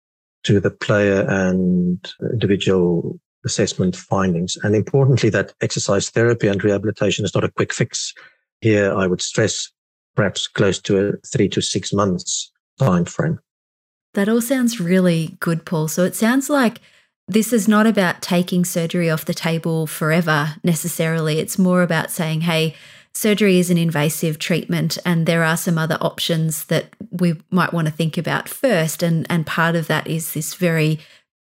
to 0.42 0.60
the 0.60 0.70
player 0.70 1.24
and 1.28 2.12
individual 2.32 3.20
assessment 3.44 3.94
findings. 3.94 4.56
And 4.62 4.74
importantly, 4.74 5.30
that 5.30 5.54
exercise 5.60 6.10
therapy 6.10 6.48
and 6.48 6.62
rehabilitation 6.62 7.24
is 7.24 7.34
not 7.34 7.44
a 7.44 7.50
quick 7.50 7.72
fix. 7.72 8.12
Here, 8.60 8.92
I 8.92 9.06
would 9.06 9.20
stress 9.20 9.70
perhaps 10.16 10.48
close 10.48 10.80
to 10.80 10.98
a 10.98 11.12
three 11.26 11.48
to 11.50 11.60
six 11.60 11.92
months 11.92 12.50
time 12.78 13.04
frame. 13.04 13.38
That 14.16 14.30
all 14.30 14.40
sounds 14.40 14.80
really 14.80 15.36
good, 15.40 15.66
Paul. 15.66 15.88
So 15.88 16.04
it 16.04 16.16
sounds 16.16 16.48
like 16.48 16.80
this 17.28 17.52
is 17.52 17.68
not 17.68 17.86
about 17.86 18.22
taking 18.22 18.64
surgery 18.64 19.10
off 19.10 19.26
the 19.26 19.34
table 19.34 19.86
forever 19.86 20.54
necessarily. 20.64 21.38
It's 21.38 21.58
more 21.58 21.82
about 21.82 22.10
saying, 22.10 22.40
hey, 22.40 22.74
surgery 23.12 23.58
is 23.58 23.68
an 23.68 23.76
invasive 23.76 24.38
treatment 24.38 24.96
and 25.04 25.26
there 25.26 25.44
are 25.44 25.56
some 25.58 25.76
other 25.76 25.98
options 26.00 26.64
that 26.64 26.94
we 27.10 27.34
might 27.50 27.74
want 27.74 27.88
to 27.88 27.92
think 27.92 28.16
about 28.16 28.48
first 28.48 29.02
and 29.02 29.26
and 29.30 29.46
part 29.46 29.74
of 29.74 29.86
that 29.86 30.06
is 30.06 30.34
this 30.34 30.54
very 30.54 30.98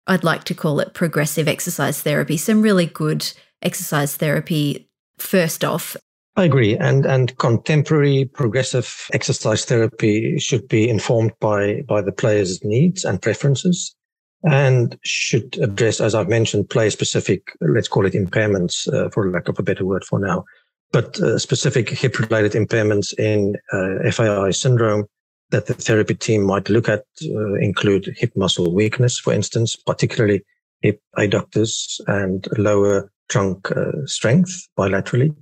I'd 0.08 0.24
like 0.24 0.44
to 0.46 0.56
call 0.56 0.80
it 0.80 0.96
progressive 0.96 1.48
exercise 1.48 2.02
therapy 2.02 2.38
some 2.38 2.64
really 2.64 2.88
good 2.88 3.32
exercise 3.62 4.16
therapy 4.16 4.90
first 5.20 5.64
off 5.64 5.96
I 6.36 6.44
agree. 6.46 6.78
And 6.78 7.06
and 7.06 7.38
contemporary 7.38 8.26
progressive 8.26 9.08
exercise 9.14 9.66
therapy 9.66 10.40
should 10.40 10.68
be 10.68 10.90
informed 10.90 11.34
by 11.40 11.82
by 11.88 12.02
the 12.02 12.12
player's 12.12 12.64
needs 12.64 13.04
and 13.04 13.22
preferences 13.22 13.96
and 14.44 14.98
should 15.04 15.58
address, 15.62 16.00
as 16.00 16.16
I've 16.16 16.30
mentioned, 16.30 16.70
player 16.70 16.90
specific, 16.92 17.52
let's 17.60 17.90
call 17.90 18.06
it 18.06 18.14
impairments, 18.14 18.88
uh, 18.94 19.10
for 19.10 19.30
lack 19.30 19.50
of 19.50 19.60
a 19.60 19.64
better 19.64 19.86
word 19.86 20.06
for 20.06 20.18
now, 20.18 20.46
but 20.94 21.20
uh, 21.20 21.38
specific 21.38 21.90
hip 21.90 22.18
related 22.20 22.54
impairments 22.54 23.14
in 23.20 23.58
uh, 23.74 24.10
FAI 24.12 24.52
syndrome 24.52 25.06
that 25.50 25.66
the 25.66 25.74
therapy 25.74 26.16
team 26.16 26.44
might 26.44 26.70
look 26.70 26.88
at 26.88 27.04
uh, 27.24 27.56
include 27.56 28.14
hip 28.18 28.32
muscle 28.36 28.74
weakness, 28.74 29.20
for 29.20 29.34
instance, 29.34 29.76
particularly 29.76 30.42
hip 30.82 31.02
adductors 31.18 32.00
and 32.08 32.48
lower 32.58 33.12
trunk 33.28 33.70
uh, 33.72 33.92
strength 34.06 34.70
bilaterally 34.78 35.36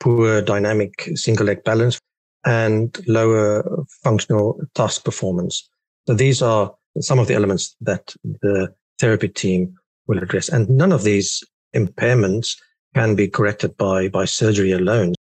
poor 0.00 0.42
dynamic 0.42 1.10
single 1.14 1.46
leg 1.46 1.62
balance, 1.64 2.00
and 2.44 2.98
lower 3.06 3.84
functional 4.02 4.58
task 4.74 5.04
performance. 5.04 5.68
So 6.06 6.14
these 6.14 6.42
are 6.42 6.74
some 7.00 7.18
of 7.18 7.28
the 7.28 7.34
elements 7.34 7.76
that 7.82 8.14
the 8.24 8.74
therapy 8.98 9.28
team 9.28 9.74
will 10.06 10.18
address. 10.18 10.48
And 10.48 10.68
none 10.68 10.92
of 10.92 11.04
these 11.04 11.44
impairments 11.74 12.56
can 12.94 13.14
be 13.14 13.28
corrected 13.28 13.76
by, 13.76 14.08
by 14.08 14.24
surgery 14.24 14.72
alone. 14.72 15.14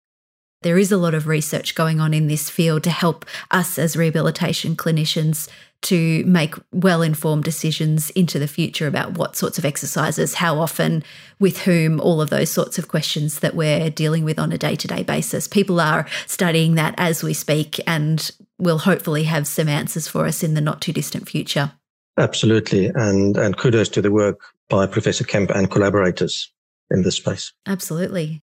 There 0.62 0.79
is 0.79 0.91
a 0.91 0.97
lot 0.97 1.15
of 1.15 1.29
research 1.29 1.75
going 1.77 2.00
on 2.00 2.12
in 2.12 2.27
this 2.27 2.50
field 2.50 2.83
to 2.85 2.91
help 2.91 3.25
us 3.50 3.79
as 3.79 3.97
rehabilitation 3.97 4.75
clinicians 4.75 5.49
to 5.81 6.25
make 6.25 6.55
well 6.73 7.03
informed 7.03 7.45
decisions 7.45 8.11
into 8.11 8.41
the 8.41 8.49
future 8.49 8.88
about 8.88 9.17
what 9.17 9.37
sorts 9.37 9.59
of 9.59 9.65
exercises, 9.65 10.35
how 10.35 10.59
often, 10.59 11.05
with 11.38 11.59
whom, 11.59 12.00
all 12.00 12.21
of 12.21 12.31
those 12.31 12.50
sorts 12.50 12.79
of 12.79 12.88
questions 12.88 13.38
that 13.38 13.55
we're 13.55 13.88
dealing 13.88 14.25
with 14.25 14.38
on 14.41 14.50
a 14.50 14.59
day 14.59 14.75
to 14.75 14.88
day 14.88 15.05
basis. 15.05 15.47
People 15.47 15.81
are 15.81 16.07
studying 16.27 16.75
that 16.75 16.95
as 16.99 17.23
we 17.23 17.33
speak 17.33 17.79
and 17.87 18.33
will 18.59 18.79
hopefully 18.79 19.25
have 19.25 19.47
some 19.47 19.69
answers 19.69 20.09
for 20.09 20.27
us 20.27 20.43
in 20.43 20.55
the 20.55 20.61
not 20.61 20.81
too 20.81 20.93
distant 20.93 21.29
future. 21.29 21.71
Absolutely. 22.19 22.87
And, 22.87 23.37
and 23.37 23.57
kudos 23.57 23.88
to 23.91 24.03
the 24.03 24.11
work 24.11 24.41
by 24.69 24.88
Professor 24.88 25.23
Kemp 25.23 25.50
and 25.50 25.71
collaborators 25.71 26.50
in 26.91 27.03
this 27.03 27.17
space. 27.17 27.53
Absolutely. 27.67 28.43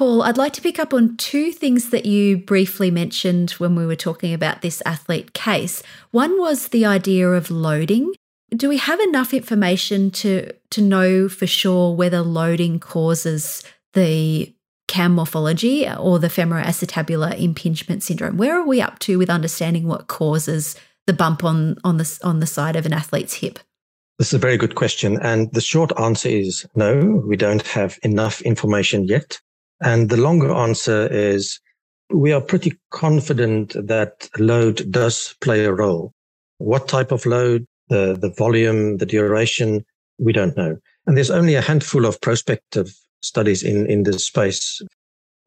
Paul, 0.00 0.22
I'd 0.22 0.38
like 0.38 0.54
to 0.54 0.62
pick 0.62 0.78
up 0.78 0.94
on 0.94 1.18
two 1.18 1.52
things 1.52 1.90
that 1.90 2.06
you 2.06 2.38
briefly 2.38 2.90
mentioned 2.90 3.50
when 3.58 3.74
we 3.74 3.84
were 3.84 3.94
talking 3.94 4.32
about 4.32 4.62
this 4.62 4.82
athlete 4.86 5.34
case. 5.34 5.82
One 6.10 6.38
was 6.38 6.68
the 6.68 6.86
idea 6.86 7.28
of 7.28 7.50
loading. 7.50 8.14
Do 8.48 8.70
we 8.70 8.78
have 8.78 8.98
enough 9.00 9.34
information 9.34 10.10
to, 10.12 10.54
to 10.70 10.80
know 10.80 11.28
for 11.28 11.46
sure 11.46 11.94
whether 11.94 12.22
loading 12.22 12.80
causes 12.80 13.62
the 13.92 14.54
CAM 14.88 15.16
morphology 15.16 15.86
or 15.86 16.18
the 16.18 16.28
femoroacetabular 16.28 17.38
impingement 17.38 18.02
syndrome? 18.02 18.38
Where 18.38 18.58
are 18.58 18.66
we 18.66 18.80
up 18.80 19.00
to 19.00 19.18
with 19.18 19.28
understanding 19.28 19.86
what 19.86 20.06
causes 20.06 20.76
the 21.06 21.12
bump 21.12 21.44
on, 21.44 21.76
on, 21.84 21.98
the, 21.98 22.18
on 22.24 22.40
the 22.40 22.46
side 22.46 22.76
of 22.76 22.86
an 22.86 22.94
athlete's 22.94 23.34
hip? 23.34 23.58
This 24.18 24.28
is 24.28 24.34
a 24.34 24.38
very 24.38 24.56
good 24.56 24.76
question. 24.76 25.18
And 25.20 25.52
the 25.52 25.60
short 25.60 25.92
answer 26.00 26.30
is 26.30 26.66
no, 26.74 27.22
we 27.26 27.36
don't 27.36 27.66
have 27.66 27.98
enough 28.02 28.40
information 28.40 29.04
yet. 29.04 29.38
And 29.80 30.10
the 30.10 30.16
longer 30.16 30.52
answer 30.52 31.06
is 31.10 31.58
we 32.10 32.32
are 32.32 32.40
pretty 32.40 32.78
confident 32.90 33.74
that 33.86 34.28
load 34.38 34.90
does 34.90 35.34
play 35.40 35.64
a 35.64 35.72
role. 35.72 36.12
What 36.58 36.88
type 36.88 37.12
of 37.12 37.24
load, 37.24 37.66
the, 37.88 38.16
the 38.20 38.30
volume, 38.30 38.98
the 38.98 39.06
duration, 39.06 39.84
we 40.18 40.32
don't 40.32 40.56
know. 40.56 40.76
And 41.06 41.16
there's 41.16 41.30
only 41.30 41.54
a 41.54 41.62
handful 41.62 42.04
of 42.04 42.20
prospective 42.20 42.94
studies 43.22 43.62
in, 43.62 43.86
in 43.86 44.02
this 44.02 44.26
space. 44.26 44.82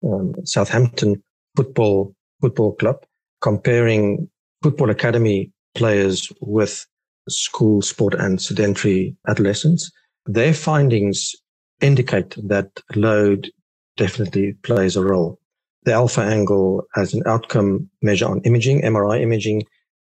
Um, 0.03 0.33
Southampton 0.45 1.21
Football 1.55 2.13
Football 2.41 2.75
Club 2.75 3.05
comparing 3.41 4.29
football 4.61 4.89
academy 4.89 5.51
players 5.75 6.31
with 6.41 6.85
school 7.29 7.81
sport 7.81 8.13
and 8.15 8.41
sedentary 8.41 9.15
adolescents. 9.27 9.91
Their 10.25 10.53
findings 10.53 11.35
indicate 11.81 12.35
that 12.47 12.69
load 12.95 13.51
definitely 13.97 14.53
plays 14.63 14.95
a 14.95 15.03
role. 15.03 15.39
The 15.83 15.93
alpha 15.93 16.21
angle 16.21 16.85
as 16.95 17.13
an 17.13 17.23
outcome 17.25 17.89
measure 18.01 18.27
on 18.27 18.41
imaging, 18.41 18.81
MRI 18.81 19.21
imaging, 19.21 19.63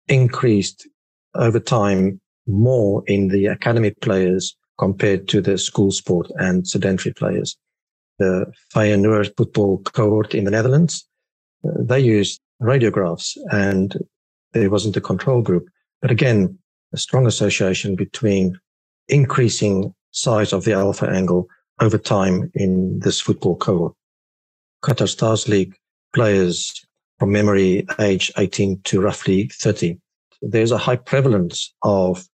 increased 0.07 0.87
over 1.35 1.59
time 1.59 2.19
more 2.47 3.03
in 3.07 3.29
the 3.29 3.45
academy 3.45 3.91
players 4.01 4.55
compared 4.77 5.27
to 5.29 5.41
the 5.41 5.57
school 5.57 5.91
sport 5.91 6.27
and 6.35 6.67
sedentary 6.67 7.13
players. 7.13 7.55
The 8.19 8.51
Feyenoord 8.73 9.35
football 9.37 9.79
cohort 9.79 10.35
in 10.35 10.43
the 10.43 10.51
Netherlands, 10.51 11.07
uh, 11.65 11.71
they 11.79 11.99
used 11.99 12.41
radiographs 12.61 13.37
and 13.51 13.95
there 14.53 14.69
wasn't 14.69 14.97
a 14.97 15.01
control 15.01 15.41
group. 15.41 15.67
But 16.01 16.11
again, 16.11 16.57
a 16.93 16.97
strong 16.97 17.25
association 17.25 17.95
between 17.95 18.59
increasing 19.07 19.93
size 20.11 20.53
of 20.53 20.65
the 20.65 20.73
alpha 20.73 21.09
angle 21.09 21.47
over 21.81 21.97
time 21.97 22.51
in 22.53 22.99
this 22.99 23.19
football 23.19 23.55
cohort. 23.55 23.93
Qatar 24.83 25.09
Stars 25.09 25.47
League 25.47 25.75
players 26.13 26.85
from 27.19 27.31
memory 27.31 27.85
age 27.99 28.31
18 28.37 28.81
to 28.83 29.01
roughly 29.01 29.49
30. 29.53 29.97
There's 30.41 30.71
a 30.71 30.77
high 30.77 30.95
prevalence 30.95 31.73
of 31.83 32.25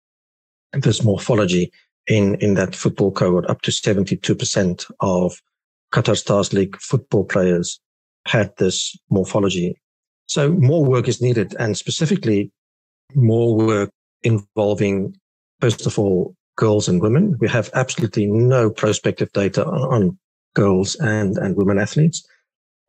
this 0.73 1.03
morphology 1.03 1.71
in, 2.07 2.35
in 2.35 2.53
that 2.53 2.75
football 2.75 3.11
cohort. 3.11 3.49
Up 3.49 3.61
to 3.63 3.71
72% 3.71 4.91
of 4.99 5.41
Qatar 5.93 6.17
Stars 6.17 6.53
League 6.53 6.77
football 6.77 7.25
players 7.25 7.79
had 8.27 8.51
this 8.57 8.97
morphology. 9.09 9.75
So 10.25 10.51
more 10.51 10.83
work 10.83 11.07
is 11.07 11.21
needed 11.21 11.55
and 11.59 11.77
specifically 11.77 12.51
more 13.15 13.55
work 13.55 13.89
involving, 14.23 15.15
first 15.61 15.85
of 15.85 15.97
all, 15.97 16.35
girls 16.57 16.89
and 16.89 17.01
women. 17.01 17.37
We 17.39 17.47
have 17.47 17.69
absolutely 17.73 18.25
no 18.27 18.69
prospective 18.69 19.31
data 19.31 19.65
on, 19.65 20.17
girls 20.53 20.95
and, 20.95 21.37
and 21.37 21.55
women 21.55 21.77
athletes. 21.77 22.27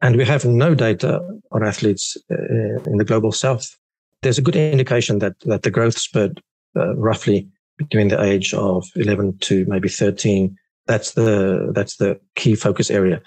And 0.01 0.17
we 0.17 0.25
have 0.25 0.47
no 0.47 0.75
data 0.75 1.21
on 1.53 1.67
athletes 1.67 2.17
uh, 2.31 2.81
in 2.87 2.97
the 2.97 3.05
global 3.05 3.31
south. 3.31 3.77
There's 4.23 4.39
a 4.39 4.43
good 4.43 4.57
indication 4.57 5.19
that, 5.19 5.35
that 5.41 5.65
the 5.65 5.71
growth 5.71 5.99
spurt 5.99 6.41
uh, 6.75 6.97
roughly 6.97 7.47
between 7.77 8.09
the 8.09 8.23
age 8.23 8.55
of 8.55 8.89
11 8.97 9.39
to 9.41 9.67
maybe 9.69 9.89
13. 9.91 10.57
That's 10.87 11.13
the, 11.13 11.71
that's 11.75 11.97
the 11.97 12.19
key 12.37 12.55
focus 12.55 12.91
area. 12.91 13.21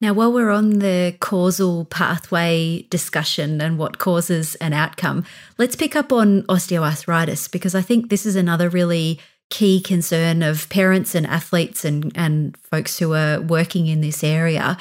Now, 0.00 0.12
while 0.12 0.32
we're 0.32 0.50
on 0.50 0.80
the 0.80 1.16
causal 1.20 1.84
pathway 1.84 2.82
discussion 2.90 3.60
and 3.60 3.78
what 3.78 3.98
causes 3.98 4.54
an 4.56 4.72
outcome, 4.72 5.24
let's 5.58 5.76
pick 5.76 5.94
up 5.94 6.12
on 6.12 6.42
osteoarthritis 6.42 7.50
because 7.50 7.74
I 7.74 7.82
think 7.82 8.10
this 8.10 8.26
is 8.26 8.36
another 8.36 8.68
really 8.68 9.20
key 9.50 9.80
concern 9.80 10.42
of 10.42 10.68
parents 10.68 11.14
and 11.14 11.26
athletes 11.26 11.84
and, 11.84 12.12
and 12.14 12.56
folks 12.58 12.98
who 12.98 13.14
are 13.14 13.40
working 13.40 13.86
in 13.86 14.00
this 14.00 14.24
area. 14.24 14.76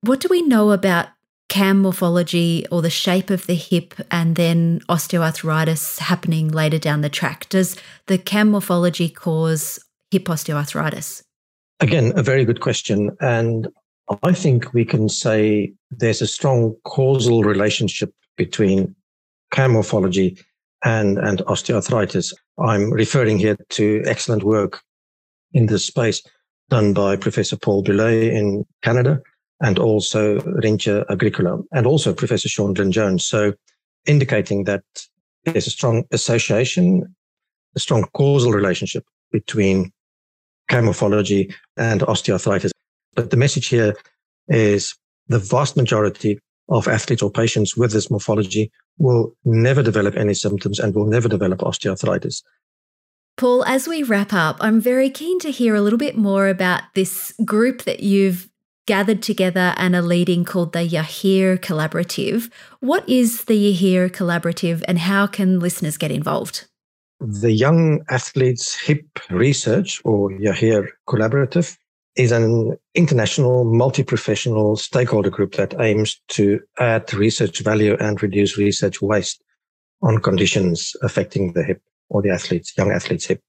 What 0.00 0.20
do 0.20 0.28
we 0.30 0.42
know 0.42 0.72
about 0.72 1.08
CAM 1.48 1.80
morphology 1.80 2.66
or 2.70 2.82
the 2.82 2.90
shape 2.90 3.30
of 3.30 3.46
the 3.46 3.54
hip 3.54 3.94
and 4.10 4.36
then 4.36 4.80
osteoarthritis 4.88 5.98
happening 5.98 6.48
later 6.48 6.78
down 6.78 7.00
the 7.00 7.08
track? 7.08 7.48
Does 7.48 7.76
the 8.06 8.18
CAM 8.18 8.50
morphology 8.50 9.08
cause 9.08 9.78
hip 10.10 10.24
osteoarthritis? 10.24 11.22
Again, 11.80 12.12
a 12.16 12.22
very 12.22 12.44
good 12.44 12.60
question. 12.60 13.16
And 13.20 13.68
I 14.22 14.32
think 14.32 14.72
we 14.72 14.84
can 14.84 15.08
say 15.08 15.72
there's 15.90 16.22
a 16.22 16.26
strong 16.26 16.74
causal 16.84 17.44
relationship 17.44 18.12
between 18.36 18.94
CAM 19.50 19.72
morphology 19.72 20.38
and, 20.84 21.18
and 21.18 21.40
osteoarthritis. 21.40 22.32
I'm 22.58 22.92
referring 22.92 23.38
here 23.38 23.56
to 23.70 24.02
excellent 24.06 24.42
work 24.42 24.80
in 25.52 25.66
this 25.66 25.84
space 25.84 26.22
done 26.68 26.92
by 26.92 27.16
Professor 27.16 27.56
Paul 27.56 27.82
Beaulé 27.82 28.30
in 28.30 28.64
Canada 28.82 29.20
and 29.60 29.78
also 29.78 30.38
Rintje 30.40 31.04
Agricola 31.10 31.58
and 31.72 31.86
also 31.86 32.12
Professor 32.12 32.48
Sion 32.48 32.74
Glyn 32.74 32.92
Jones. 32.92 33.26
So 33.26 33.54
indicating 34.06 34.64
that 34.64 34.84
there's 35.44 35.66
a 35.66 35.70
strong 35.70 36.04
association, 36.12 37.14
a 37.74 37.80
strong 37.80 38.04
causal 38.14 38.52
relationship 38.52 39.04
between 39.32 39.92
morphology 40.70 41.54
and 41.76 42.02
osteoarthritis. 42.02 42.70
But 43.14 43.30
the 43.30 43.36
message 43.36 43.68
here 43.68 43.94
is 44.48 44.94
the 45.28 45.38
vast 45.38 45.76
majority 45.76 46.38
of 46.68 46.86
athletes 46.86 47.22
or 47.22 47.30
patients 47.30 47.76
with 47.76 47.92
this 47.92 48.10
morphology 48.10 48.70
will 48.98 49.34
never 49.44 49.82
develop 49.82 50.16
any 50.16 50.34
symptoms 50.34 50.78
and 50.78 50.94
will 50.94 51.06
never 51.06 51.28
develop 51.28 51.60
osteoarthritis. 51.60 52.42
Paul, 53.36 53.64
as 53.64 53.86
we 53.86 54.02
wrap 54.02 54.32
up, 54.32 54.56
I'm 54.60 54.80
very 54.80 55.10
keen 55.10 55.38
to 55.40 55.50
hear 55.50 55.76
a 55.76 55.80
little 55.80 55.98
bit 55.98 56.16
more 56.16 56.48
about 56.48 56.82
this 56.94 57.32
group 57.44 57.82
that 57.82 58.00
you've 58.00 58.48
gathered 58.88 59.22
together 59.22 59.74
and 59.76 59.94
are 59.94 60.02
leading 60.02 60.44
called 60.44 60.72
the 60.72 60.80
Yahir 60.80 61.58
Collaborative. 61.58 62.50
What 62.80 63.08
is 63.08 63.44
the 63.44 63.72
Yahir 63.72 64.10
Collaborative 64.10 64.82
and 64.88 64.98
how 64.98 65.26
can 65.26 65.60
listeners 65.60 65.96
get 65.96 66.10
involved? 66.10 66.66
The 67.20 67.52
Young 67.52 68.02
Athletes 68.08 68.74
HIP 68.74 69.20
Research 69.30 70.00
or 70.04 70.30
Yahir 70.30 70.88
Collaborative 71.06 71.76
is 72.18 72.32
an 72.32 72.76
international 72.94 73.64
multi-professional 73.64 74.76
stakeholder 74.76 75.30
group 75.30 75.54
that 75.54 75.80
aims 75.80 76.20
to 76.26 76.60
add 76.80 77.14
research 77.14 77.60
value 77.60 77.96
and 78.00 78.20
reduce 78.20 78.58
research 78.58 79.00
waste 79.00 79.40
on 80.02 80.20
conditions 80.20 80.96
affecting 81.02 81.52
the 81.52 81.62
hip 81.62 81.80
or 82.08 82.20
the 82.20 82.30
athletes, 82.30 82.76
young 82.76 82.90
athletes' 82.90 83.26
hip. 83.26 83.40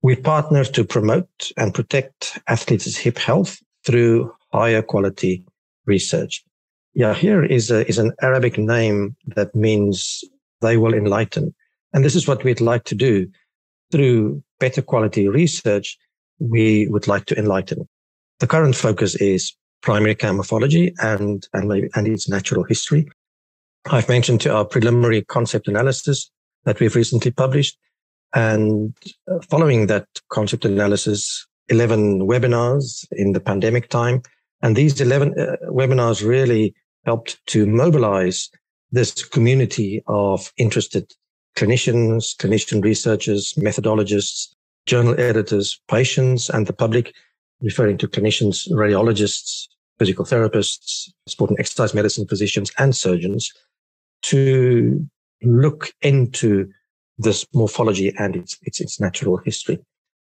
We 0.00 0.16
partner 0.16 0.64
to 0.64 0.84
promote 0.84 1.52
and 1.58 1.74
protect 1.74 2.38
athletes' 2.48 2.96
hip 2.96 3.18
health 3.18 3.58
through 3.84 4.32
higher 4.52 4.80
quality 4.80 5.44
research. 5.84 6.42
Yahir 6.96 7.48
is 7.48 7.70
a, 7.70 7.86
is 7.86 7.98
an 7.98 8.12
Arabic 8.22 8.56
name 8.56 9.16
that 9.26 9.54
means 9.54 10.24
they 10.62 10.78
will 10.78 10.94
enlighten. 10.94 11.54
And 11.92 12.04
this 12.04 12.16
is 12.16 12.26
what 12.26 12.42
we'd 12.42 12.62
like 12.62 12.84
to 12.84 12.94
do 12.94 13.28
through 13.92 14.42
better 14.60 14.80
quality 14.80 15.28
research. 15.28 15.98
We 16.38 16.88
would 16.88 17.06
like 17.06 17.26
to 17.26 17.38
enlighten. 17.38 17.86
The 18.40 18.46
current 18.46 18.76
focus 18.76 19.14
is 19.16 19.54
primary 19.82 20.14
cam 20.14 20.36
morphology 20.36 20.94
and, 21.00 21.46
and, 21.52 21.68
maybe, 21.68 21.88
and 21.94 22.06
its 22.06 22.28
natural 22.28 22.64
history. 22.64 23.08
I've 23.90 24.08
mentioned 24.08 24.40
to 24.42 24.54
our 24.54 24.64
preliminary 24.64 25.22
concept 25.24 25.68
analysis 25.68 26.30
that 26.64 26.80
we've 26.80 26.94
recently 26.94 27.30
published. 27.30 27.76
And 28.34 28.94
uh, 29.30 29.38
following 29.48 29.86
that 29.86 30.06
concept 30.30 30.64
analysis, 30.64 31.46
11 31.68 32.20
webinars 32.20 33.06
in 33.12 33.32
the 33.32 33.40
pandemic 33.40 33.88
time. 33.88 34.22
And 34.62 34.76
these 34.76 35.00
11 35.00 35.34
uh, 35.38 35.56
webinars 35.70 36.26
really 36.26 36.74
helped 37.04 37.44
to 37.46 37.66
mobilize 37.66 38.50
this 38.90 39.24
community 39.24 40.02
of 40.06 40.52
interested 40.56 41.12
clinicians, 41.56 42.36
clinician 42.36 42.82
researchers, 42.82 43.54
methodologists, 43.54 44.48
journal 44.86 45.18
editors, 45.18 45.80
patients, 45.88 46.48
and 46.48 46.66
the 46.66 46.72
public 46.72 47.14
referring 47.60 47.98
to 47.98 48.08
clinicians, 48.08 48.70
radiologists, 48.70 49.66
physical 49.98 50.24
therapists, 50.24 51.10
sport 51.26 51.50
and 51.50 51.58
exercise 51.58 51.94
medicine 51.94 52.26
physicians, 52.26 52.70
and 52.78 52.94
surgeons 52.94 53.52
to 54.22 55.08
look 55.42 55.92
into 56.02 56.68
this 57.18 57.46
morphology 57.52 58.14
and 58.18 58.36
its, 58.36 58.56
its, 58.62 58.80
its 58.80 59.00
natural 59.00 59.38
history. 59.38 59.78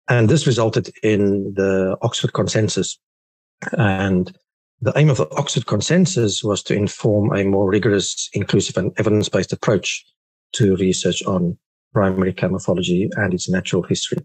And 0.09 0.29
this 0.29 0.47
resulted 0.47 0.91
in 1.03 1.55
the 1.55 1.97
Oxford 2.03 2.33
consensus. 2.33 2.99
And 3.73 4.37
the 4.81 4.93
aim 4.97 5.11
of 5.11 5.19
the 5.19 5.31
Oxford 5.37 5.67
consensus 5.67 6.43
was 6.43 6.63
to 6.65 6.75
inform 6.75 7.37
a 7.37 7.45
more 7.45 7.69
rigorous, 7.69 8.29
inclusive 8.33 8.77
and 8.77 8.93
evidence-based 8.99 9.53
approach 9.53 10.05
to 10.55 10.75
research 10.77 11.23
on 11.25 11.57
primary 11.93 12.33
care 12.33 12.51
and 12.51 13.35
its 13.35 13.49
natural 13.49 13.83
history 13.83 14.19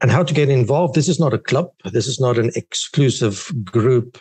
and 0.00 0.10
how 0.10 0.22
to 0.22 0.34
get 0.34 0.48
involved. 0.48 0.94
This 0.94 1.08
is 1.08 1.18
not 1.18 1.34
a 1.34 1.38
club. 1.38 1.70
This 1.92 2.06
is 2.06 2.20
not 2.20 2.38
an 2.38 2.50
exclusive 2.54 3.50
group. 3.64 4.18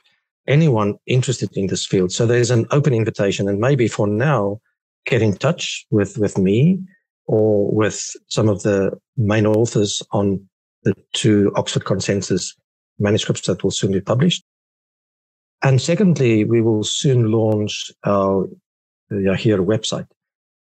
Anyone 0.47 0.95
interested 1.05 1.49
in 1.55 1.67
this 1.67 1.85
field. 1.85 2.11
So 2.11 2.25
there's 2.25 2.51
an 2.51 2.65
open 2.71 2.93
invitation 2.93 3.47
and 3.47 3.59
maybe 3.59 3.87
for 3.87 4.07
now, 4.07 4.59
get 5.05 5.21
in 5.21 5.37
touch 5.37 5.85
with, 5.89 6.17
with 6.17 6.37
me 6.37 6.79
or 7.27 7.71
with 7.71 8.11
some 8.27 8.49
of 8.49 8.63
the 8.63 8.91
main 9.15 9.45
authors 9.45 10.01
on 10.11 10.45
the 10.83 10.93
two 11.13 11.51
Oxford 11.55 11.85
consensus 11.85 12.53
manuscripts 12.99 13.47
that 13.47 13.63
will 13.63 13.71
soon 13.71 13.91
be 13.91 14.01
published. 14.01 14.43
And 15.63 15.81
secondly, 15.81 16.43
we 16.43 16.61
will 16.61 16.83
soon 16.83 17.31
launch 17.31 17.91
our 18.05 18.47
Yahir 19.11 19.65
website 19.65 20.07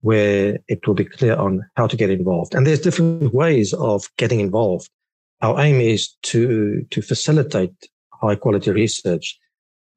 where 0.01 0.57
it 0.67 0.85
will 0.87 0.93
be 0.93 1.05
clear 1.05 1.35
on 1.35 1.65
how 1.75 1.87
to 1.87 1.97
get 1.97 2.09
involved. 2.09 2.53
And 2.53 2.65
there's 2.65 2.79
different 2.79 3.33
ways 3.33 3.73
of 3.73 4.09
getting 4.17 4.39
involved 4.39 4.89
our 5.41 5.59
aim 5.61 5.79
is 5.79 6.15
to, 6.23 6.85
to 6.89 7.01
facilitate 7.01 7.73
high 8.13 8.35
quality 8.35 8.71
research 8.71 9.37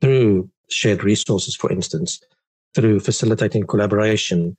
through 0.00 0.50
shared 0.68 1.02
resources, 1.02 1.56
for 1.56 1.70
instance, 1.72 2.20
through 2.74 3.00
facilitating 3.00 3.66
collaboration, 3.66 4.56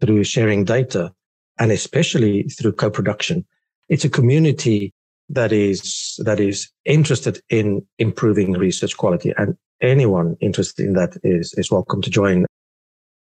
through 0.00 0.24
sharing 0.24 0.64
data, 0.64 1.12
and 1.58 1.72
especially 1.72 2.44
through 2.44 2.72
co-production. 2.72 3.44
It's 3.88 4.04
a 4.04 4.10
community 4.10 4.92
that 5.30 5.52
is, 5.52 6.18
that 6.24 6.40
is 6.40 6.70
interested 6.84 7.40
in 7.50 7.86
improving 7.98 8.52
research 8.52 8.96
quality 8.96 9.32
and 9.36 9.56
anyone 9.80 10.36
interested 10.40 10.86
in 10.86 10.94
that 10.94 11.16
is, 11.22 11.54
is 11.54 11.70
welcome 11.70 12.02
to 12.02 12.10
join 12.10 12.46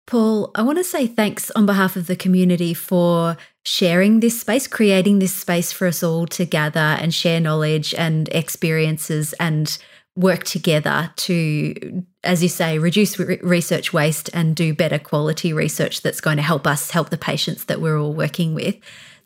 Paul, 0.10 0.50
I 0.56 0.64
want 0.64 0.80
to 0.80 0.84
say 0.84 1.06
thanks 1.06 1.52
on 1.52 1.68
behalf 1.68 1.96
of 1.96 2.08
the 2.08 2.16
community 2.16 2.74
for 2.74 3.38
sharing 3.70 4.20
this 4.20 4.42
space, 4.42 4.66
creating 4.68 5.20
this 5.20 5.36
space 5.36 5.72
for 5.72 5.86
us 5.86 6.02
all 6.02 6.26
to 6.26 6.44
gather 6.44 6.80
and 6.80 7.14
share 7.14 7.40
knowledge 7.40 7.94
and 7.94 8.28
experiences 8.30 9.34
and 9.34 9.78
work 10.16 10.44
together 10.44 11.12
to, 11.16 12.04
as 12.24 12.42
you 12.42 12.50
say, 12.50 12.80
reduce 12.80 13.20
re- 13.20 13.40
research 13.44 13.94
waste 13.94 14.28
and 14.34 14.56
do 14.56 14.74
better 14.74 14.98
quality 14.98 15.54
research 15.54 16.02
that's 16.02 16.20
going 16.20 16.38
to 16.38 16.44
help 16.44 16.66
us 16.66 16.90
help 16.90 17.12
the 17.12 17.18
patients 17.18 17.66
that 17.66 17.80
we're 17.80 18.00
all 18.00 18.14
working 18.14 18.56
with. 18.56 18.76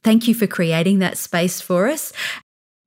Thank 0.03 0.27
you 0.27 0.36
for 0.36 0.45
creating 0.45 0.99
that 0.99 1.17
space 1.17 1.62
for 1.62 1.88
us. 1.88 2.12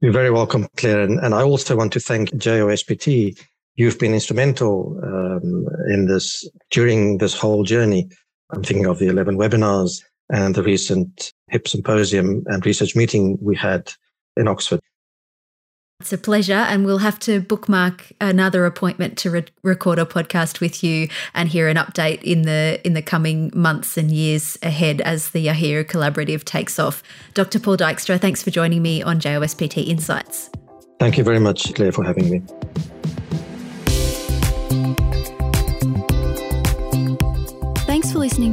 You're 0.03 0.12
very 0.12 0.31
welcome, 0.31 0.69
Claire. 0.77 1.01
And, 1.01 1.19
and 1.21 1.35
I 1.35 1.42
also 1.42 1.75
want 1.75 1.95
to 1.95 2.01
thank 2.01 2.31
JOSPT 2.33 3.40
you've 3.77 3.99
been 3.99 4.14
instrumental 4.14 4.99
um, 5.03 5.66
in 5.88 6.07
this 6.07 6.49
during 6.71 7.19
this 7.19 7.35
whole 7.35 7.62
journey. 7.62 8.09
I'm 8.51 8.62
thinking 8.62 8.87
of 8.87 8.99
the 8.99 9.09
11 9.09 9.38
webinars 9.38 10.03
and 10.31 10.55
the 10.55 10.62
recent 10.62 11.33
HIP 11.49 11.69
symposium 11.69 12.43
and 12.47 12.65
research 12.65 12.97
meeting 12.97 13.39
we 13.41 13.57
had 13.57 13.93
in 14.37 14.49
Oxford. 14.49 14.81
It's 16.01 16.12
a 16.12 16.19
pleasure, 16.19 16.53
and 16.53 16.85
we'll 16.85 16.99
have 16.99 17.19
to 17.21 17.41
bookmark 17.41 18.12
another 18.21 18.67
appointment 18.67 19.17
to 19.19 19.31
re- 19.31 19.45
record 19.62 19.99
a 19.99 20.05
podcast 20.05 20.61
with 20.61 20.85
you 20.85 21.09
and 21.33 21.49
hear 21.49 21.69
an 21.69 21.79
update 21.79 22.23
in 22.23 22.43
the 22.43 22.81
in 22.85 22.93
the 22.93 23.01
coming 23.01 23.51
months 23.55 23.97
and 23.97 24.11
years 24.11 24.59
ahead 24.62 25.01
as 25.01 25.31
the 25.31 25.47
Yahir 25.47 25.85
Collaborative 25.85 26.45
takes 26.45 26.79
off. 26.79 27.03
Dr. 27.33 27.59
Paul 27.59 27.79
Dijkstra, 27.79 28.21
thanks 28.21 28.43
for 28.43 28.51
joining 28.51 28.83
me 28.83 29.03
on 29.03 29.21
JOSPT 29.21 29.89
Insights. 29.89 30.51
Thank 31.01 31.17
you 31.17 31.25
very 31.25 31.41
much, 31.41 31.73
Claire, 31.75 31.93
for 31.93 32.05
having 32.05 32.29
me. 32.29 32.43